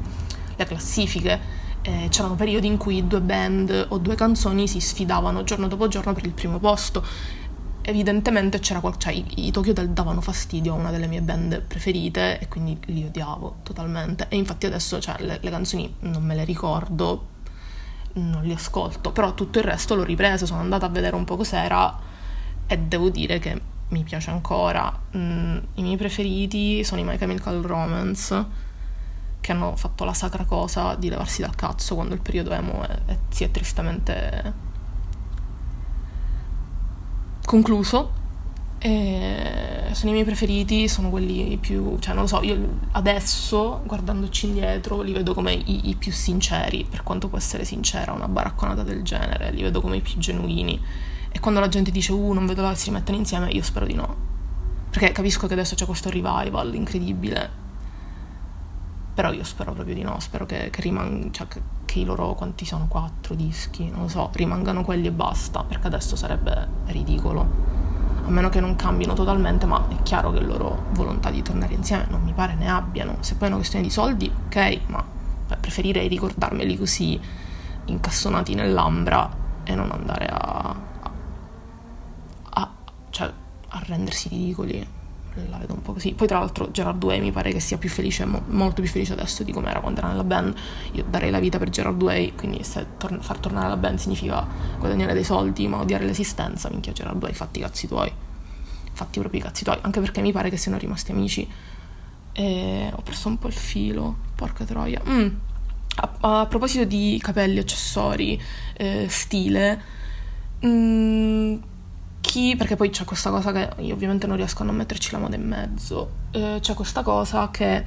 le 0.55 0.65
classifiche 0.65 1.67
eh, 1.81 2.07
c'erano 2.09 2.35
periodi 2.35 2.67
in 2.67 2.77
cui 2.77 3.07
due 3.07 3.21
band 3.21 3.87
o 3.89 3.97
due 3.97 4.15
canzoni 4.15 4.67
si 4.67 4.79
sfidavano 4.79 5.43
giorno 5.43 5.67
dopo 5.67 5.87
giorno 5.87 6.13
per 6.13 6.25
il 6.25 6.33
primo 6.33 6.59
posto. 6.59 7.03
Evidentemente 7.81 8.59
c'era 8.59 8.79
qual- 8.79 8.97
cioè, 8.97 9.13
i, 9.13 9.47
i 9.47 9.51
Tokyo 9.51 9.71
Hotel 9.71 9.89
davano 9.89 10.21
fastidio 10.21 10.73
a 10.73 10.77
una 10.77 10.91
delle 10.91 11.07
mie 11.07 11.21
band 11.21 11.61
preferite 11.61 12.39
e 12.39 12.47
quindi 12.47 12.77
li 12.85 13.05
odiavo 13.05 13.57
totalmente. 13.63 14.27
E 14.29 14.37
infatti 14.37 14.65
adesso 14.65 14.99
cioè, 14.99 15.15
le, 15.19 15.39
le 15.41 15.49
canzoni 15.49 15.95
non 16.01 16.23
me 16.23 16.35
le 16.35 16.43
ricordo, 16.43 17.27
non 18.13 18.43
li 18.43 18.53
ascolto, 18.53 19.11
però 19.11 19.33
tutto 19.33 19.59
il 19.59 19.65
resto 19.65 19.95
l'ho 19.95 20.03
ripreso, 20.03 20.45
sono 20.45 20.59
andata 20.59 20.85
a 20.85 20.89
vedere 20.89 21.15
un 21.15 21.25
po' 21.25 21.35
cos'era 21.35 21.97
e 22.67 22.77
devo 22.77 23.09
dire 23.09 23.39
che 23.39 23.61
mi 23.89 24.03
piace 24.03 24.29
ancora. 24.29 24.91
Mm, 25.15 25.57
I 25.75 25.81
miei 25.81 25.97
preferiti 25.97 26.83
sono 26.83 27.01
i 27.01 27.03
My 27.03 27.17
Chemical 27.17 27.61
Romance 27.61 28.67
che 29.41 29.51
hanno 29.51 29.75
fatto 29.75 30.03
la 30.03 30.13
sacra 30.13 30.43
cosa 30.43 30.95
di 30.95 31.09
levarsi 31.09 31.41
dal 31.41 31.55
cazzo 31.55 31.95
quando 31.95 32.13
il 32.13 32.21
periodo 32.21 32.51
emo 32.51 32.83
è, 32.83 32.99
è, 33.05 33.17
si 33.29 33.43
è 33.43 33.51
tristemente 33.51 34.67
concluso. 37.49 38.17
E 38.77 39.89
sono 39.91 40.11
i 40.11 40.13
miei 40.13 40.23
preferiti, 40.23 40.87
sono 40.87 41.09
quelli 41.09 41.57
più, 41.57 41.97
cioè 41.99 42.13
non 42.13 42.23
lo 42.23 42.29
so, 42.29 42.41
io 42.43 42.77
adesso 42.91 43.81
guardandoci 43.85 44.45
indietro 44.45 45.01
li 45.01 45.11
vedo 45.11 45.33
come 45.33 45.51
i, 45.51 45.89
i 45.89 45.95
più 45.95 46.11
sinceri, 46.11 46.85
per 46.87 47.03
quanto 47.03 47.27
può 47.27 47.37
essere 47.37 47.65
sincera 47.65 48.13
una 48.13 48.27
baracconata 48.27 48.83
del 48.83 49.01
genere, 49.01 49.51
li 49.51 49.63
vedo 49.63 49.81
come 49.81 49.97
i 49.97 50.01
più 50.01 50.17
genuini. 50.17 50.79
E 51.31 51.39
quando 51.39 51.59
la 51.59 51.67
gente 51.67 51.91
dice, 51.91 52.13
uh, 52.13 52.31
non 52.31 52.45
vedo 52.45 52.61
l'ora 52.61 52.73
che 52.73 52.79
si 52.79 52.89
rimettano 52.89 53.17
insieme, 53.17 53.49
io 53.49 53.63
spero 53.63 53.85
di 53.85 53.95
no. 53.95 54.15
Perché 54.91 55.11
capisco 55.11 55.47
che 55.47 55.53
adesso 55.53 55.75
c'è 55.75 55.85
questo 55.85 56.09
revival 56.09 56.73
incredibile 56.73 57.67
però 59.19 59.33
io 59.33 59.43
spero 59.43 59.73
proprio 59.73 59.95
di 59.95 60.01
no, 60.01 60.17
spero 60.21 60.45
che, 60.45 60.69
che, 60.69 60.79
rimang- 60.79 61.31
cioè, 61.31 61.45
che, 61.49 61.61
che 61.83 61.99
i 61.99 62.05
loro, 62.05 62.35
quanti 62.35 62.63
sono, 62.63 62.87
quattro 62.87 63.35
dischi, 63.35 63.89
non 63.89 64.03
lo 64.03 64.07
so, 64.07 64.29
rimangano 64.31 64.81
quelli 64.85 65.07
e 65.07 65.11
basta, 65.11 65.65
perché 65.65 65.87
adesso 65.87 66.15
sarebbe 66.15 66.65
ridicolo. 66.85 67.41
A 68.25 68.29
meno 68.29 68.47
che 68.47 68.61
non 68.61 68.77
cambino 68.77 69.11
totalmente, 69.11 69.65
ma 69.65 69.85
è 69.89 70.01
chiaro 70.03 70.31
che 70.31 70.39
loro 70.39 70.85
volontà 70.91 71.31
di 71.31 71.41
tornare 71.41 71.73
insieme 71.73 72.05
non 72.09 72.21
mi 72.21 72.31
pare 72.31 72.55
ne 72.55 72.69
abbiano. 72.69 73.17
Se 73.19 73.35
poi 73.35 73.43
è 73.43 73.47
una 73.47 73.57
questione 73.57 73.83
di 73.83 73.91
soldi, 73.91 74.31
ok, 74.45 74.79
ma 74.85 75.03
preferirei 75.59 76.07
ricordarmeli 76.07 76.77
così 76.77 77.19
incassonati 77.87 78.55
nell'ambra 78.55 79.29
e 79.65 79.75
non 79.75 79.91
andare 79.91 80.27
a, 80.27 80.75
a, 81.01 81.11
a, 82.51 82.71
cioè, 83.09 83.33
a 83.67 83.83
rendersi 83.85 84.29
ridicoli 84.29 84.87
la 85.49 85.57
vedo 85.57 85.73
un 85.73 85.81
po' 85.81 85.93
così. 85.93 86.13
Poi 86.13 86.27
tra 86.27 86.39
l'altro 86.39 86.71
Gerard 86.71 87.03
Way 87.03 87.19
mi 87.21 87.31
pare 87.31 87.51
che 87.51 87.59
sia 87.59 87.77
più 87.77 87.89
felice, 87.89 88.25
mo- 88.25 88.43
molto 88.47 88.81
più 88.81 88.89
felice 88.89 89.13
adesso 89.13 89.43
di 89.43 89.51
come 89.51 89.69
era 89.69 89.79
quando 89.79 89.99
era 89.99 90.09
nella 90.09 90.23
band. 90.23 90.55
Io 90.93 91.03
darei 91.07 91.29
la 91.29 91.39
vita 91.39 91.57
per 91.57 91.69
Gerard 91.69 92.01
Way, 92.01 92.35
quindi 92.35 92.63
se 92.63 92.85
tor- 92.97 93.19
far 93.21 93.37
tornare 93.37 93.69
la 93.69 93.77
band 93.77 93.99
significa 93.99 94.45
guadagnare 94.77 95.13
dei 95.13 95.23
soldi 95.23 95.67
ma 95.67 95.79
odiare 95.79 96.05
l'esistenza, 96.05 96.69
minchia 96.69 96.91
Gerard 96.91 97.21
Way, 97.21 97.33
fatti 97.33 97.59
i 97.59 97.61
cazzi 97.61 97.87
tuoi. 97.87 98.11
Fatti 98.91 99.19
proprio 99.19 99.39
i 99.39 99.43
cazzi 99.43 99.63
tuoi, 99.63 99.77
anche 99.81 99.99
perché 99.99 100.21
mi 100.21 100.31
pare 100.31 100.49
che 100.49 100.57
siano 100.57 100.77
rimasti 100.77 101.11
amici. 101.11 101.47
E 102.33 102.91
ho 102.93 103.01
perso 103.01 103.27
un 103.27 103.37
po' 103.37 103.47
il 103.47 103.53
filo, 103.53 104.15
porca 104.35 104.65
troia. 104.65 105.01
Mm. 105.07 105.27
A, 105.95 106.11
a, 106.19 106.45
proposito 106.45 106.85
di 106.85 107.19
capelli, 107.21 107.59
accessori, 107.59 108.41
eh, 108.75 109.07
stile... 109.09 109.97
Mm, 110.65 111.55
chi, 112.21 112.55
perché 112.55 112.75
poi 112.75 112.89
c'è 112.89 113.05
questa 113.05 113.29
cosa 113.29 113.51
che 113.51 113.69
io 113.81 113.93
ovviamente 113.93 114.27
non 114.27 114.35
riesco 114.35 114.63
a 114.63 114.65
non 114.65 114.75
metterci 114.75 115.11
la 115.11 115.19
moda 115.19 115.35
in 115.35 115.47
mezzo, 115.47 116.11
eh, 116.31 116.57
c'è 116.59 116.73
questa 116.73 117.01
cosa 117.01 117.49
che 117.49 117.85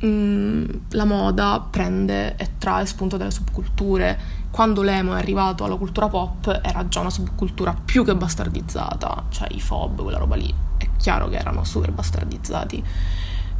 mh, 0.00 0.06
mm, 0.06 0.64
la 0.90 1.04
moda 1.04 1.66
prende 1.68 2.36
e 2.36 2.58
trae 2.58 2.86
spunto 2.86 3.16
dalle 3.16 3.30
subculture. 3.30 4.40
Quando 4.50 4.82
l'emo 4.82 5.14
è 5.14 5.18
arrivato 5.18 5.64
alla 5.64 5.76
cultura 5.76 6.08
pop 6.08 6.60
era 6.62 6.86
già 6.88 7.00
una 7.00 7.10
subcultura 7.10 7.74
più 7.74 8.04
che 8.04 8.14
bastardizzata, 8.14 9.24
cioè 9.30 9.48
i 9.52 9.60
fob, 9.60 10.02
quella 10.02 10.18
roba 10.18 10.36
lì, 10.36 10.52
è 10.76 10.86
chiaro 10.96 11.28
che 11.28 11.36
erano 11.36 11.64
super 11.64 11.90
bastardizzati. 11.90 12.84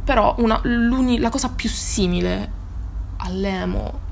Però 0.03 0.35
una, 0.39 0.61
la 0.63 1.29
cosa 1.29 1.49
più 1.49 1.69
simile 1.69 2.61
all'emo 3.17 4.02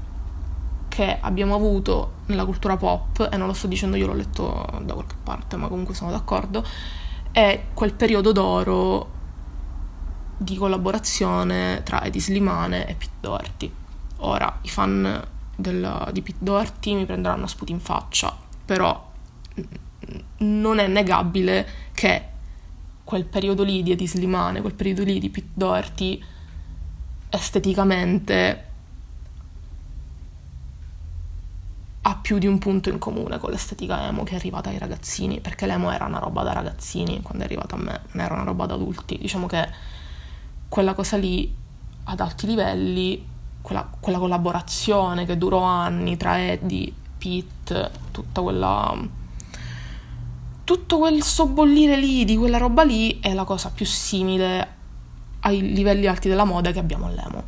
che 0.91 1.19
abbiamo 1.21 1.55
avuto 1.55 2.15
nella 2.25 2.43
cultura 2.43 2.75
pop, 2.75 3.29
e 3.31 3.37
non 3.37 3.47
lo 3.47 3.53
sto 3.53 3.67
dicendo 3.67 3.95
io, 3.95 4.07
l'ho 4.07 4.13
letto 4.13 4.67
da 4.81 4.93
qualche 4.93 5.15
parte, 5.23 5.55
ma 5.55 5.69
comunque 5.69 5.95
sono 5.95 6.11
d'accordo, 6.11 6.65
è 7.31 7.67
quel 7.73 7.93
periodo 7.93 8.33
d'oro 8.33 9.09
di 10.35 10.57
collaborazione 10.57 11.81
tra 11.83 12.03
Eddie 12.03 12.19
Slimane 12.19 12.87
e 12.87 12.95
Pete 12.95 13.13
Doherty. 13.21 13.73
Ora, 14.17 14.59
i 14.63 14.67
fan 14.67 15.27
del, 15.55 16.09
di 16.11 16.21
Pete 16.21 16.39
Doherty 16.43 16.93
mi 16.93 17.05
prenderanno 17.05 17.45
a 17.45 17.47
sputi 17.47 17.71
in 17.71 17.79
faccia, 17.79 18.37
però 18.65 19.09
non 20.39 20.79
è 20.79 20.87
negabile 20.87 21.67
che 21.93 22.25
quel 23.05 23.23
periodo 23.23 23.63
lì 23.63 23.81
di 23.81 23.93
Eddie 23.93 24.09
Slimane, 24.09 24.59
quel 24.59 24.73
periodo 24.73 25.03
lì 25.03 25.19
di 25.19 25.29
Pete 25.29 25.51
Doherty, 25.53 26.21
esteticamente 27.29 28.65
ha 32.03 32.19
più 32.31 32.39
di 32.39 32.47
un 32.47 32.59
punto 32.59 32.87
in 32.87 32.97
comune 32.97 33.39
con 33.39 33.51
l'estetica 33.51 34.07
emo 34.07 34.23
che 34.23 34.31
è 34.31 34.35
arrivata 34.35 34.69
ai 34.69 34.77
ragazzini, 34.77 35.41
perché 35.41 35.65
l'emo 35.65 35.91
era 35.91 36.05
una 36.05 36.19
roba 36.19 36.43
da 36.43 36.53
ragazzini 36.53 37.21
quando 37.21 37.43
è 37.43 37.45
arrivata 37.45 37.75
a 37.75 37.79
me, 37.79 38.01
non 38.11 38.23
era 38.23 38.35
una 38.35 38.43
roba 38.43 38.65
da 38.65 38.75
adulti. 38.75 39.17
Diciamo 39.17 39.47
che 39.47 39.67
quella 40.69 40.93
cosa 40.93 41.17
lì 41.17 41.53
ad 42.05 42.19
alti 42.21 42.47
livelli, 42.47 43.27
quella, 43.61 43.85
quella 43.99 44.17
collaborazione 44.17 45.25
che 45.25 45.37
durò 45.37 45.61
anni 45.63 46.15
tra 46.15 46.41
Eddie, 46.41 46.93
Pete, 47.17 47.91
tutta 48.11 48.39
quella 48.39 48.97
tutto 50.63 50.99
quel 50.99 51.21
sobbollire 51.21 51.97
lì 51.97 52.23
di 52.23 52.37
quella 52.37 52.59
roba 52.59 52.83
lì 52.83 53.19
è 53.19 53.33
la 53.33 53.43
cosa 53.43 53.71
più 53.71 53.85
simile 53.85 54.75
ai 55.41 55.73
livelli 55.73 56.07
alti 56.07 56.29
della 56.29 56.45
moda 56.45 56.71
che 56.71 56.79
abbiamo 56.79 57.07
all'emo. 57.07 57.43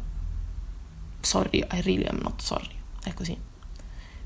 Sorry, 1.21 1.59
I 1.59 1.81
really 1.83 2.05
am 2.05 2.19
not 2.21 2.41
sorry. 2.41 2.75
È 3.01 3.13
così. 3.13 3.51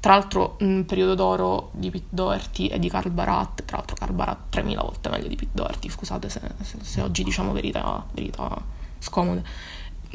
Tra 0.07 0.15
l'altro, 0.15 0.55
un 0.61 0.85
periodo 0.85 1.15
d'oro 1.15 1.69
di 1.73 1.89
Pete 1.89 2.05
Doherty 2.11 2.67
e 2.67 2.79
di 2.79 2.87
Carl 2.87 3.09
Barat, 3.09 3.65
tra 3.65 3.75
l'altro 3.75 3.97
Carl 3.97 4.13
Barat 4.13 4.37
3000 4.47 4.81
volte 4.81 5.09
meglio 5.09 5.27
di 5.27 5.35
Pete 5.35 5.51
Doherty, 5.51 5.89
scusate 5.89 6.29
se, 6.29 6.39
se, 6.61 6.77
se 6.81 7.01
oggi 7.01 7.25
diciamo 7.25 7.51
verità, 7.51 8.05
verità 8.13 8.49
scomode. 8.99 9.43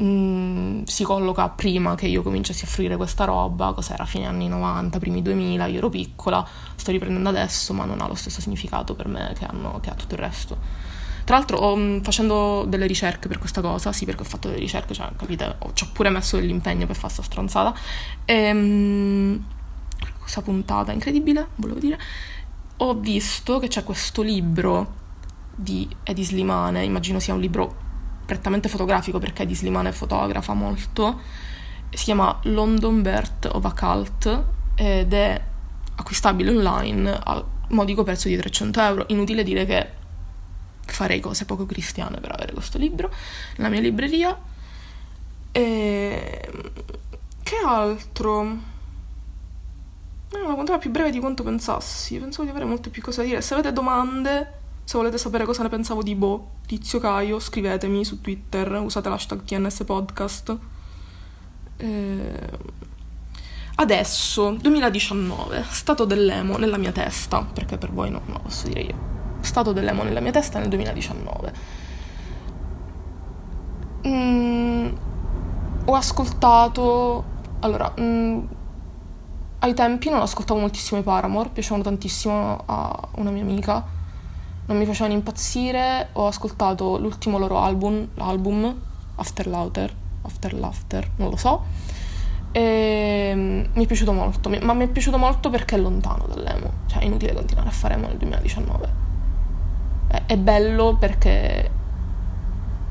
Mm, 0.01 0.81
si 0.85 1.03
colloca 1.03 1.47
prima 1.49 1.93
che 1.93 2.07
io 2.07 2.23
cominciassi 2.23 2.63
a 2.65 2.67
fruire 2.67 2.97
questa 2.97 3.25
roba, 3.25 3.73
cos'era 3.73 4.03
fine 4.05 4.25
anni 4.25 4.47
90, 4.47 4.97
primi 4.97 5.21
2000, 5.21 5.67
io 5.67 5.77
ero 5.77 5.89
piccola, 5.89 6.43
sto 6.73 6.89
riprendendo 6.89 7.29
adesso, 7.29 7.71
ma 7.73 7.85
non 7.85 8.01
ha 8.01 8.07
lo 8.07 8.15
stesso 8.15 8.41
significato 8.41 8.95
per 8.95 9.07
me 9.07 9.35
che, 9.37 9.45
hanno, 9.45 9.79
che 9.79 9.91
ha 9.91 9.93
tutto 9.93 10.15
il 10.15 10.21
resto. 10.21 10.57
Tra 11.23 11.37
l'altro, 11.37 11.75
mm, 11.75 11.99
facendo 11.99 12.65
delle 12.67 12.87
ricerche 12.87 13.27
per 13.27 13.37
questa 13.37 13.61
cosa, 13.61 13.91
sì, 13.91 14.05
perché 14.05 14.23
ho 14.23 14.25
fatto 14.25 14.47
delle 14.47 14.59
ricerche, 14.59 14.95
cioè, 14.95 15.11
capite, 15.15 15.55
ho, 15.59 15.71
ci 15.73 15.83
ho 15.83 15.89
pure 15.93 16.09
messo 16.09 16.35
dell'impegno 16.37 16.87
per 16.87 16.95
fare 16.95 17.13
questa 17.13 17.21
stronzata, 17.21 17.75
ehm, 18.25 19.61
questa 20.33 20.41
puntata 20.41 20.91
incredibile, 20.91 21.49
volevo 21.55 21.79
dire, 21.79 21.99
ho 22.77 22.95
visto 22.95 23.59
che 23.59 23.67
c'è 23.67 23.83
questo 23.83 24.23
libro 24.23 25.01
di 25.55 25.87
Eddie 26.01 26.23
Slimane, 26.23 26.83
immagino 26.83 27.19
sia 27.19 27.35
un 27.35 27.39
libro 27.39 27.81
prettamente 28.25 28.67
fotografico 28.67 29.19
perché 29.19 29.43
Eddie 29.43 29.55
Slimane 29.55 29.91
fotografa 29.91 30.53
molto, 30.53 31.19
si 31.91 32.05
chiama 32.05 32.39
London 32.43 33.03
Birth 33.03 33.45
of 33.51 33.63
a 33.63 33.73
Cult 33.73 34.43
ed 34.73 35.13
è 35.13 35.41
acquistabile 35.95 36.49
online 36.49 37.19
al 37.23 37.45
modico 37.69 38.01
prezzo 38.03 38.27
di 38.27 38.35
300 38.35 38.81
euro. 38.81 39.05
Inutile 39.09 39.43
dire 39.43 39.65
che 39.65 39.89
farei 40.85 41.19
cose 41.19 41.45
poco 41.45 41.67
cristiane 41.67 42.19
per 42.19 42.31
avere 42.31 42.53
questo 42.53 42.79
libro 42.79 43.11
nella 43.57 43.69
mia 43.69 43.81
libreria 43.81 44.35
E... 45.51 46.51
Che 47.43 47.55
altro? 47.63 48.71
È 50.33 50.45
una 50.45 50.55
puntata 50.55 50.79
più 50.79 50.89
breve 50.89 51.11
di 51.11 51.19
quanto 51.19 51.43
pensassi. 51.43 52.17
Pensavo 52.17 52.43
di 52.43 52.49
avere 52.49 52.65
molte 52.65 52.89
più 52.89 53.01
cose 53.01 53.21
da 53.21 53.27
dire. 53.27 53.41
Se 53.41 53.53
avete 53.53 53.71
domande, 53.71 54.61
se 54.83 54.97
volete 54.97 55.17
sapere 55.17 55.45
cosa 55.45 55.63
ne 55.63 55.69
pensavo 55.69 56.03
di 56.03 56.15
Bo, 56.15 56.49
Tizio 56.65 56.99
Caio, 56.99 57.39
scrivetemi 57.39 58.03
su 58.03 58.19
Twitter, 58.19 58.71
usate 58.81 59.09
l'hashtag 59.09 59.43
TNS 59.43 59.83
Podcast. 59.85 60.57
Eh... 61.77 62.81
Adesso, 63.75 64.51
2019, 64.51 65.65
stato 65.69 66.05
dell'emo 66.05 66.57
nella 66.57 66.77
mia 66.77 66.91
testa, 66.91 67.43
perché 67.43 67.77
per 67.77 67.91
voi 67.91 68.11
no, 68.11 68.21
non 68.25 68.35
lo 68.35 68.41
posso 68.43 68.67
dire 68.67 68.81
io. 68.81 68.95
Stato 69.39 69.71
dell'emo 69.71 70.03
nella 70.03 70.19
mia 70.19 70.31
testa 70.31 70.59
nel 70.59 70.67
2019. 70.69 71.53
Mm, 74.07 74.87
ho 75.85 75.95
ascoltato... 75.95 77.31
Allora, 77.61 77.93
mm, 77.99 78.39
ai 79.63 79.73
tempi 79.73 80.09
non 80.09 80.19
ascoltavo 80.19 80.59
moltissimo 80.59 80.99
i 80.99 81.03
Paramore, 81.03 81.49
piacevano 81.49 81.83
tantissimo 81.83 82.63
a 82.65 83.07
una 83.15 83.31
mia 83.31 83.43
amica, 83.43 83.83
non 84.65 84.77
mi 84.77 84.85
facevano 84.85 85.13
impazzire, 85.13 86.09
ho 86.13 86.27
ascoltato 86.27 86.97
l'ultimo 86.97 87.37
loro 87.37 87.59
album, 87.59 88.09
l'album 88.15 88.75
After 89.15 89.47
Laughter, 89.47 89.93
After 90.23 90.53
Laughter, 90.53 91.09
non 91.15 91.29
lo 91.29 91.37
so, 91.37 91.63
e 92.51 93.31
mm, 93.33 93.63
mi 93.73 93.83
è 93.85 93.87
piaciuto 93.87 94.11
molto, 94.11 94.49
ma 94.49 94.73
mi 94.73 94.83
è 94.83 94.87
piaciuto 94.89 95.17
molto 95.17 95.49
perché 95.49 95.75
è 95.75 95.79
lontano 95.79 96.25
dall'emo, 96.27 96.71
cioè 96.87 97.01
è 97.01 97.05
inutile 97.05 97.33
continuare 97.33 97.69
a 97.69 97.71
fare 97.73 97.93
emo 97.93 98.07
nel 98.07 98.17
2019. 98.17 98.89
È, 100.07 100.23
è 100.25 100.37
bello 100.37 100.97
perché 100.99 101.71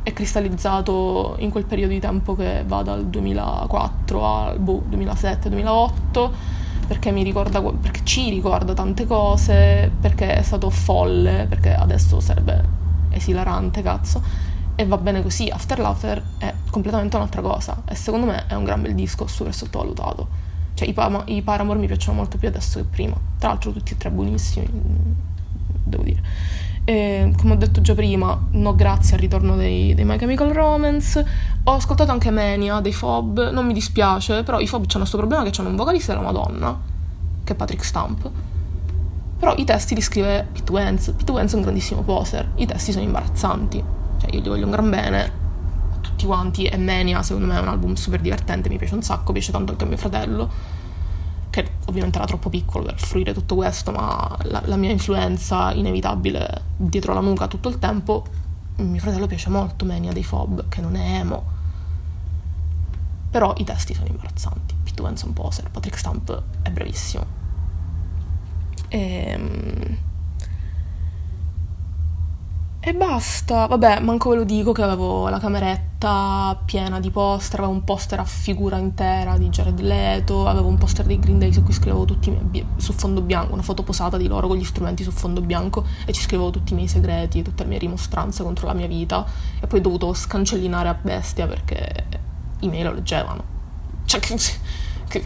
è 0.03 0.13
cristallizzato 0.15 1.37
in 1.39 1.51
quel 1.51 1.67
periodo 1.67 1.93
di 1.93 2.01
tempo 2.01 2.35
che 2.35 2.65
va 2.67 2.83
dal 2.83 3.05
2004 3.07 4.25
al 4.25 4.59
boh, 4.59 4.83
2007-2008 4.91 6.61
perché 6.93 7.11
mi 7.11 7.23
ricorda, 7.23 7.63
perché 7.63 8.03
ci 8.05 8.29
ricorda 8.29 8.75
tante 8.75 9.07
cose, 9.07 9.91
perché 9.99 10.35
è 10.35 10.43
stato 10.43 10.69
folle, 10.69 11.47
perché 11.49 11.73
adesso 11.73 12.21
sarebbe 12.21 12.63
esilarante, 13.09 13.81
cazzo. 13.81 14.23
E 14.75 14.85
va 14.85 14.99
bene 14.99 15.23
così, 15.23 15.49
After 15.49 15.79
Laughter 15.79 16.23
è 16.37 16.53
completamente 16.69 17.17
un'altra 17.17 17.41
cosa 17.41 17.83
e 17.89 17.95
secondo 17.95 18.27
me 18.27 18.47
è 18.47 18.53
un 18.53 18.65
gran 18.65 18.83
bel 18.83 18.95
disco 18.95 19.27
super 19.27 19.55
sottovalutato. 19.55 20.29
Cioè 20.75 20.87
i, 20.87 20.93
pa- 20.93 21.23
i 21.29 21.41
Paramore 21.41 21.79
mi 21.79 21.87
piacciono 21.87 22.19
molto 22.19 22.37
più 22.37 22.49
adesso 22.49 22.79
che 22.81 22.85
prima. 22.85 23.17
Tra 23.39 23.49
l'altro 23.49 23.73
tutti 23.73 23.95
e 23.95 23.97
tre 23.97 24.11
buonissimi, 24.11 24.69
devo 25.85 26.03
dire. 26.03 26.21
E, 26.85 27.33
come 27.39 27.53
ho 27.53 27.57
detto 27.57 27.81
già 27.81 27.95
prima, 27.95 28.39
no 28.51 28.75
grazie 28.75 29.15
al 29.15 29.21
ritorno 29.21 29.55
dei, 29.55 29.95
dei 29.95 30.05
My 30.05 30.17
Chemical 30.19 30.51
Romance. 30.51 31.25
Ho 31.65 31.73
ascoltato 31.73 32.11
anche 32.11 32.31
Mania 32.31 32.81
dei 32.81 32.93
Fob, 32.93 33.51
non 33.51 33.67
mi 33.67 33.73
dispiace, 33.73 34.43
però 34.43 34.59
i 34.59 34.67
Fob 34.67 34.85
hanno 34.89 34.99
questo 34.99 35.17
problema 35.17 35.43
che 35.45 35.61
hanno 35.61 35.69
un 35.69 35.77
vocalista 35.77 36.13
della 36.13 36.25
Madonna, 36.25 36.79
che 37.45 37.53
è 37.53 37.57
Patrick 37.57 37.85
Stump. 37.85 38.31
Però 39.39 39.55
i 39.57 39.65
testi 39.65 39.95
li 39.95 40.01
scrive 40.01 40.47
Pete 40.53 40.73
Wentz. 40.73 41.13
Pete 41.17 41.33
Wentz 41.33 41.53
è 41.53 41.57
un 41.57 41.63
grandissimo 41.63 42.03
poser, 42.03 42.51
i 42.57 42.67
testi 42.67 42.93
sono 42.93 43.05
imbarazzanti. 43.05 43.85
Cioè 44.21 44.35
io 44.35 44.41
gli 44.41 44.49
voglio 44.49 44.65
un 44.65 44.71
gran 44.71 44.91
bene, 44.91 45.23
a 45.25 45.97
tutti 46.01 46.27
quanti, 46.27 46.65
e 46.65 46.77
Mania 46.79 47.23
secondo 47.23 47.49
me 47.49 47.57
è 47.59 47.61
un 47.61 47.69
album 47.69 47.95
super 47.95 48.21
divertente, 48.21 48.69
mi 48.69 48.79
piace 48.79 48.95
un 48.95 49.03
sacco, 49.03 49.33
piace 49.33 49.53
tanto 49.53 49.73
anche 49.73 49.85
a 49.85 49.87
mio 49.87 49.97
fratello 49.97 50.81
che 51.53 51.73
ovviamente 51.85 52.17
era 52.17 52.27
troppo 52.27 52.49
piccolo 52.49 52.87
per 52.87 52.99
fruire 52.99 53.35
tutto 53.35 53.57
questo, 53.57 53.93
ma 53.93 54.39
la, 54.45 54.63
la 54.65 54.77
mia 54.77 54.91
influenza 54.91 55.71
inevitabile 55.73 56.63
dietro 56.79 57.13
la 57.13 57.21
nuca 57.21 57.47
tutto 57.47 57.69
il 57.69 57.79
tempo, 57.79 58.25
mio 58.77 58.99
fratello 58.99 59.27
piace 59.27 59.51
molto 59.51 59.85
Mania 59.85 60.13
dei 60.13 60.25
Fob, 60.25 60.67
che 60.71 60.81
non 60.81 60.97
è 60.97 61.19
emo. 61.19 61.45
Però 63.31 63.53
i 63.59 63.65
testi 63.65 63.93
sono 63.93 64.07
imbarazzanti. 64.07 64.75
Pete 64.83 65.03
Wentz 65.03 65.23
un 65.23 65.35
poser, 65.35 65.69
Patrick 65.71 65.99
Stump 65.99 66.43
è 66.63 66.71
bravissimo. 66.71 67.25
Ehm... 68.89 69.99
E 72.85 72.93
basta, 72.95 73.67
vabbè, 73.67 74.01
manco 74.01 74.31
ve 74.31 74.35
lo 74.35 74.43
dico 74.43 74.73
che 74.73 74.83
avevo 74.83 75.29
la 75.29 75.39
cameretta 75.39 76.61
piena 76.65 76.99
di 76.99 77.11
poster, 77.13 77.61
avevo 77.61 77.75
un 77.75 77.85
poster 77.85 78.19
a 78.19 78.25
figura 78.25 78.77
intera 78.77 79.39
di 79.39 79.51
Jared 79.51 79.79
Leto, 79.79 80.49
avevo 80.49 80.67
un 80.67 80.79
poster 80.79 81.07
dei 81.07 81.21
Green 81.21 81.39
Day 81.39 81.53
su 81.53 81.63
cui 81.63 81.73
scrivevo 81.73 82.05
tutti 82.05 82.31
i 82.31 82.37
miei, 82.51 82.67
su 82.79 82.93
fondo 82.93 83.21
bianco, 83.21 83.53
una 83.53 83.63
foto 83.63 83.85
posata 83.85 84.17
di 84.17 84.27
loro 84.27 84.49
con 84.49 84.57
gli 84.57 84.65
strumenti 84.65 85.05
su 85.05 85.13
fondo 85.13 85.41
bianco 85.41 85.87
e 86.05 86.13
ci 86.13 86.23
scrivevo 86.23 86.51
tutti 86.51 86.73
i 86.73 86.75
miei 86.75 86.89
segreti 86.89 87.43
tutte 87.43 87.63
le 87.63 87.69
mie 87.69 87.79
rimostranze 87.79 88.43
contro 88.43 88.67
la 88.67 88.75
mia 88.75 88.89
vita 88.89 89.25
e 89.61 89.67
poi 89.69 89.79
ho 89.79 89.83
dovuto 89.83 90.13
scancellinare 90.13 90.89
a 90.89 90.99
bestia 91.01 91.47
perché 91.47 92.07
i 92.63 92.69
miei 92.69 92.83
lo 92.83 92.95
leggevano. 92.95 93.45
Cioè, 94.07 94.19
che, 94.19 94.37
che 95.07 95.25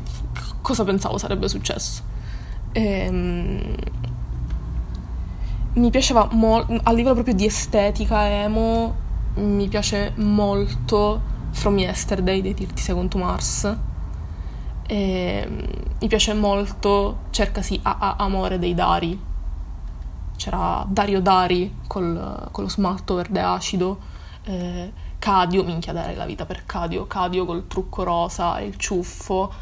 cosa 0.61 0.85
pensavo 0.85 1.17
sarebbe 1.17 1.49
successo? 1.49 2.03
Ehm 2.73 3.96
mi 5.77 5.91
piaceva 5.91 6.29
molto, 6.33 6.79
a 6.83 6.93
livello 6.93 7.15
proprio 7.15 7.35
di 7.35 7.45
estetica 7.45 8.29
emo, 8.29 8.95
mi 9.35 9.69
piace 9.69 10.13
molto 10.17 11.35
From 11.51 11.79
Yesterday 11.79 12.41
dei 12.41 12.55
30 12.55 12.81
Second 12.81 13.11
to 13.11 13.19
Mars. 13.19 13.77
E, 14.87 15.49
mi 15.99 16.09
piace 16.09 16.33
molto 16.33 17.25
Cercasi 17.31 17.79
a, 17.83 17.99
a 17.99 18.17
Amore 18.19 18.59
dei 18.59 18.75
Dari. 18.75 19.21
C'era 20.37 20.85
Dario 20.89 21.21
Dari 21.21 21.75
col, 21.87 22.49
con 22.51 22.65
lo 22.65 22.71
smalto 22.71 23.15
verde 23.15 23.41
acido. 23.41 23.99
Eh, 24.45 24.93
Cadio, 25.19 25.65
minchia 25.65 25.93
dare 25.93 26.15
la 26.15 26.25
vita 26.25 26.47
per 26.47 26.65
Cadio. 26.65 27.07
Cadio 27.07 27.45
col 27.45 27.67
trucco 27.67 28.03
rosa 28.03 28.59
e 28.59 28.67
il 28.67 28.77
ciuffo. 28.77 29.53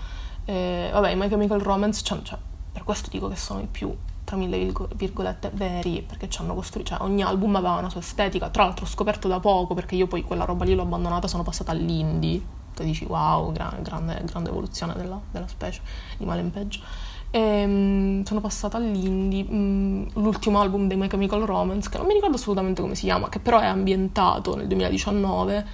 Eh, 0.44 0.90
vabbè, 0.92 1.10
i 1.10 1.16
My 1.16 1.28
Chemical 1.28 1.58
Romance, 1.58 2.02
cioè, 2.04 2.22
cioè, 2.22 2.38
per 2.70 2.84
questo 2.84 3.08
dico 3.10 3.28
che 3.28 3.36
sono 3.36 3.60
i 3.60 3.68
più 3.68 3.96
tra 4.24 4.36
mille 4.36 4.72
virgolette 4.94 5.50
veri 5.52 6.02
perché 6.06 6.28
ci 6.28 6.40
hanno 6.40 6.54
costruito, 6.54 6.90
cioè 6.90 7.02
ogni 7.02 7.22
album 7.22 7.56
aveva 7.56 7.76
una 7.76 7.90
sua 7.90 8.00
estetica, 8.00 8.48
tra 8.48 8.64
l'altro 8.64 8.86
ho 8.86 8.88
scoperto 8.88 9.28
da 9.28 9.38
poco 9.38 9.74
perché 9.74 9.94
io 9.94 10.06
poi 10.06 10.22
quella 10.22 10.44
roba 10.44 10.64
lì 10.64 10.74
l'ho 10.74 10.82
abbandonata, 10.82 11.28
sono 11.28 11.42
passata 11.42 11.72
all'indie, 11.72 12.40
tu 12.74 12.82
dici 12.82 13.04
wow, 13.04 13.52
gran, 13.52 13.82
grande, 13.82 14.22
grande, 14.24 14.48
evoluzione 14.48 14.94
della, 14.94 15.20
della, 15.30 15.46
specie, 15.46 15.82
di 16.16 16.24
male 16.24 16.40
in 16.40 16.50
peggio. 16.50 16.80
E, 17.30 17.64
um, 17.64 18.24
sono 18.24 18.40
passata 18.40 18.78
all'indie, 18.78 19.44
um, 19.48 20.08
l'ultimo 20.14 20.60
album 20.60 20.88
dei 20.88 20.96
My 20.96 21.06
Chemical 21.06 21.42
Romance, 21.42 21.90
che 21.90 21.98
non 21.98 22.06
mi 22.06 22.14
ricordo 22.14 22.36
assolutamente 22.36 22.80
come 22.80 22.94
si 22.94 23.04
chiama, 23.04 23.28
che 23.28 23.40
però 23.40 23.58
è 23.58 23.66
ambientato 23.66 24.56
nel 24.56 24.66
2019 24.66 25.66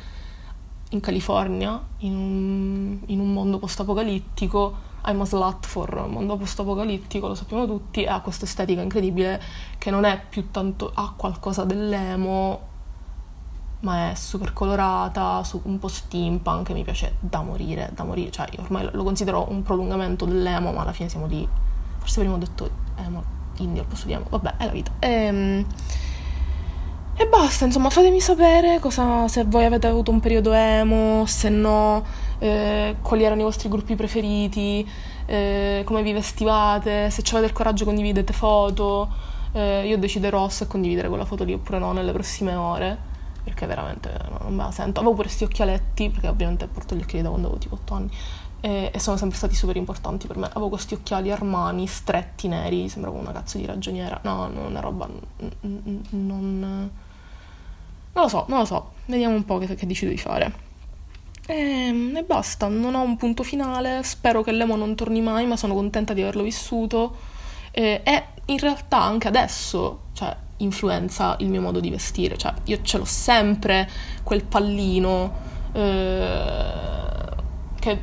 in 0.91 1.01
California, 1.01 1.81
in 1.99 2.17
un, 2.17 2.99
in 3.07 3.21
un 3.21 3.33
mondo 3.33 3.59
post-apocalittico 3.59 4.89
I'm 5.07 5.21
a 5.21 5.25
slut 5.25 5.67
for 5.67 6.07
mondo 6.09 6.37
post-apocalittico, 6.37 7.29
lo 7.29 7.35
sappiamo 7.35 7.67
tutti, 7.67 8.03
e 8.03 8.09
ha 8.09 8.21
questa 8.21 8.45
estetica 8.45 8.81
incredibile 8.83 9.41
che 9.79 9.91
non 9.91 10.05
è 10.05 10.21
più 10.29 10.51
tanto, 10.51 10.91
ha 10.95 11.13
qualcosa 11.17 11.65
dell'emo, 11.65 12.69
ma 13.81 14.11
è 14.11 14.15
super 14.15 14.53
colorata, 14.53 15.43
un 15.63 15.79
po' 15.79 15.89
steampunk, 15.89 16.71
mi 16.71 16.83
piace 16.83 17.17
da 17.21 17.43
morire, 17.43 17.91
da 17.95 18.05
morire, 18.05 18.31
cioè 18.31 18.47
io 18.53 18.63
ormai 18.63 18.89
lo 18.93 19.03
considero 19.03 19.47
un 19.51 19.63
prolungamento 19.63 20.25
dell'emo, 20.25 20.73
ma 20.73 20.83
alla 20.83 20.93
fine 20.93 21.09
siamo 21.09 21.27
lì, 21.27 21.49
forse 21.99 22.21
prima 22.21 22.35
ho 22.35 22.39
detto 22.39 22.69
emo, 22.97 23.23
indie 23.57 23.81
al 23.81 23.87
posto 23.87 24.07
di 24.07 24.13
emo, 24.13 24.27
vabbè, 24.29 24.57
è 24.59 24.65
la 24.67 24.73
vita. 24.73 24.91
Ehm... 24.99 25.67
E 27.17 27.27
basta, 27.27 27.67
insomma, 27.67 27.91
fatemi 27.91 28.19
sapere 28.19 28.79
cosa, 28.79 29.29
se 29.29 29.45
voi 29.45 29.67
avete 29.67 29.87
avuto 29.87 30.11
un 30.11 30.21
periodo 30.21 30.55
emo, 30.55 31.27
se 31.27 31.51
no, 31.51 32.03
eh, 32.40 32.96
quali 33.00 33.22
erano 33.22 33.42
i 33.42 33.44
vostri 33.44 33.68
gruppi 33.68 33.94
preferiti, 33.94 34.87
eh, 35.26 35.83
come 35.85 36.03
vi 36.03 36.12
vestivate, 36.12 37.11
se 37.11 37.22
avete 37.31 37.46
il 37.46 37.53
coraggio 37.53 37.85
condividete 37.85 38.33
foto. 38.33 39.09
Eh, 39.53 39.87
io 39.87 39.98
deciderò 39.98 40.48
se 40.48 40.66
condividere 40.66 41.09
quella 41.09 41.24
foto 41.24 41.44
lì 41.44 41.53
oppure 41.53 41.79
no 41.79 41.92
nelle 41.92 42.12
prossime 42.12 42.55
ore, 42.55 42.98
perché 43.44 43.66
veramente 43.66 44.11
non 44.40 44.55
me 44.55 44.64
la 44.64 44.70
sento. 44.72 45.00
Avevo 45.00 45.14
pure 45.14 45.26
questi 45.26 45.44
occhialetti, 45.44 46.11
perché 46.11 46.29
ovviamente 46.29 46.66
porto 46.66 46.94
gli 46.94 47.03
occhiali 47.03 47.22
da 47.22 47.29
quando 47.29 47.48
avevo 47.48 47.62
tipo 47.62 47.74
8 47.76 47.94
anni, 47.94 48.11
e, 48.61 48.90
e 48.92 48.98
sono 48.98 49.16
sempre 49.16 49.37
stati 49.37 49.55
super 49.55 49.76
importanti 49.76 50.26
per 50.26 50.37
me. 50.37 50.46
Avevo 50.46 50.70
questi 50.70 50.94
occhiali 50.94 51.31
Armani 51.31 51.87
stretti 51.87 52.48
neri, 52.48 52.88
sembravo 52.88 53.18
una 53.18 53.33
cazzo 53.33 53.59
di 53.59 53.66
ragioniera. 53.66 54.18
No, 54.24 54.48
non 54.48 54.64
una 54.66 54.81
roba... 54.81 55.09
non 56.11 56.90
non 58.12 58.24
lo 58.24 58.29
so, 58.29 58.44
non 58.48 58.59
lo 58.59 58.64
so, 58.64 58.92
vediamo 59.07 59.37
un 59.37 59.44
po' 59.44 59.59
che, 59.59 59.72
che 59.74 59.87
decido 59.87 60.11
di 60.11 60.18
fare. 60.18 60.70
E, 61.51 61.87
ehm, 61.89 62.17
e, 62.17 62.23
basta, 62.23 62.69
non 62.69 62.95
ho 62.95 63.03
un 63.03 63.17
punto 63.17 63.43
finale, 63.43 64.03
spero 64.05 64.43
che 64.43 64.53
l'emo 64.53 64.77
non 64.77 64.95
torni 64.95 65.21
mai, 65.21 65.47
ma 65.47 65.57
sono 65.57 65.75
contenta 65.75 66.13
di 66.15 66.23
averlo 66.23 66.43
vissuto. 66.43 67.17
E, 67.73 68.01
e 68.05 68.25
in 68.47 68.59
realtà 68.59 69.03
anche 69.03 69.29
adesso, 69.29 70.03
cioè, 70.13 70.35
influenza 70.59 71.37
il 71.41 71.49
mio 71.49 71.61
modo 71.61 71.81
di 71.81 71.91
vestire, 71.91 72.37
cioè, 72.37 72.53
io 72.65 72.81
ce 72.83 72.99
l'ho 72.99 73.05
sempre 73.05 73.89
quel 74.23 74.45
pallino 74.45 75.33
eh, 75.73 76.73
che 77.79 77.99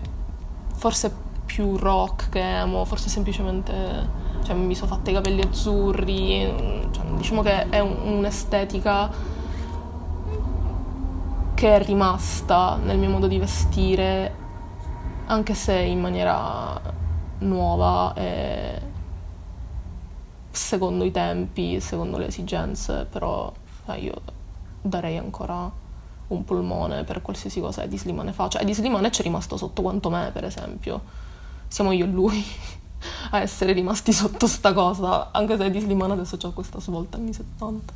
forse 0.76 1.08
è 1.08 1.12
più 1.46 1.78
rock 1.78 2.30
che 2.30 2.60
emo, 2.60 2.86
forse 2.86 3.10
semplicemente 3.10 4.26
cioè, 4.44 4.56
mi 4.56 4.76
sono 4.76 4.88
fatta 4.88 5.12
i 5.12 5.14
capelli 5.14 5.42
azzurri, 5.42 6.88
cioè, 6.92 7.06
diciamo 7.18 7.42
che 7.42 7.70
è 7.70 7.80
un, 7.80 7.98
un'estetica 8.04 9.37
che 11.58 11.76
è 11.76 11.84
rimasta 11.84 12.76
nel 12.76 13.00
mio 13.00 13.10
modo 13.10 13.26
di 13.26 13.39
vestire, 13.39 14.32
anche 15.26 15.56
se 15.56 15.74
in 15.74 16.00
maniera 16.00 16.80
nuova 17.39 18.13
e 18.13 18.80
secondo 20.52 21.04
i 21.04 21.10
tempi, 21.10 21.80
secondo 21.80 22.20
le 22.20 22.28
esigenze, 22.28 23.08
però 23.10 23.52
eh, 23.88 23.98
io 23.98 24.22
darei 24.80 25.17
ancora 25.17 25.67
un 26.28 26.43
polmone 26.43 27.04
per 27.04 27.24
qualsiasi 27.24 27.60
cosa 27.60 27.82
Eddie 27.82 27.98
Slimane 27.98 28.34
fa. 28.34 28.50
Cioè, 28.50 28.62
Eddie 28.62 28.76
Slimane 28.76 29.10
ci 29.10 29.22
è 29.22 29.24
rimasto 29.24 29.58
sotto 29.58 29.82
quanto 29.82 30.12
me, 30.12 30.30
per 30.32 30.43
esempio. 30.43 31.02
Siamo 31.67 31.91
io 31.91 32.06
e 32.06 32.08
lui 32.08 32.46
a 33.32 33.39
essere 33.39 33.74
rimasti 33.74 34.13
sotto 34.13 34.46
sta 34.46 34.74
cosa, 34.74 35.32
anche 35.32 35.58
se 35.58 35.65
Eddie 35.65 35.82
Slimane 35.82 36.13
adesso 36.13 36.38
c'ha 36.38 36.52
questa 36.52 36.80
svolta 36.80 37.17
anni 37.17 37.34
70, 37.34 37.93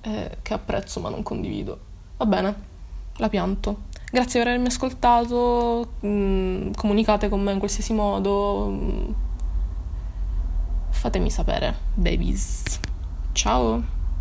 eh, 0.00 0.38
che 0.40 0.54
apprezzo 0.54 1.00
ma 1.00 1.10
non 1.10 1.22
condivido. 1.22 1.90
Va 2.16 2.26
bene, 2.26 2.54
la 3.16 3.28
pianto. 3.28 3.90
Grazie 4.10 4.40
per 4.40 4.48
avermi 4.48 4.66
ascoltato, 4.66 5.94
mh, 6.00 6.08
mm, 6.08 6.70
comunicate 6.72 7.28
con 7.28 7.40
me 7.42 7.52
in 7.52 7.58
qualsiasi 7.58 7.94
modo, 7.94 8.68
mm, 8.68 9.12
fatemi 10.90 11.30
sapere, 11.30 11.74
babies. 11.94 12.78
Ciao! 13.32 14.01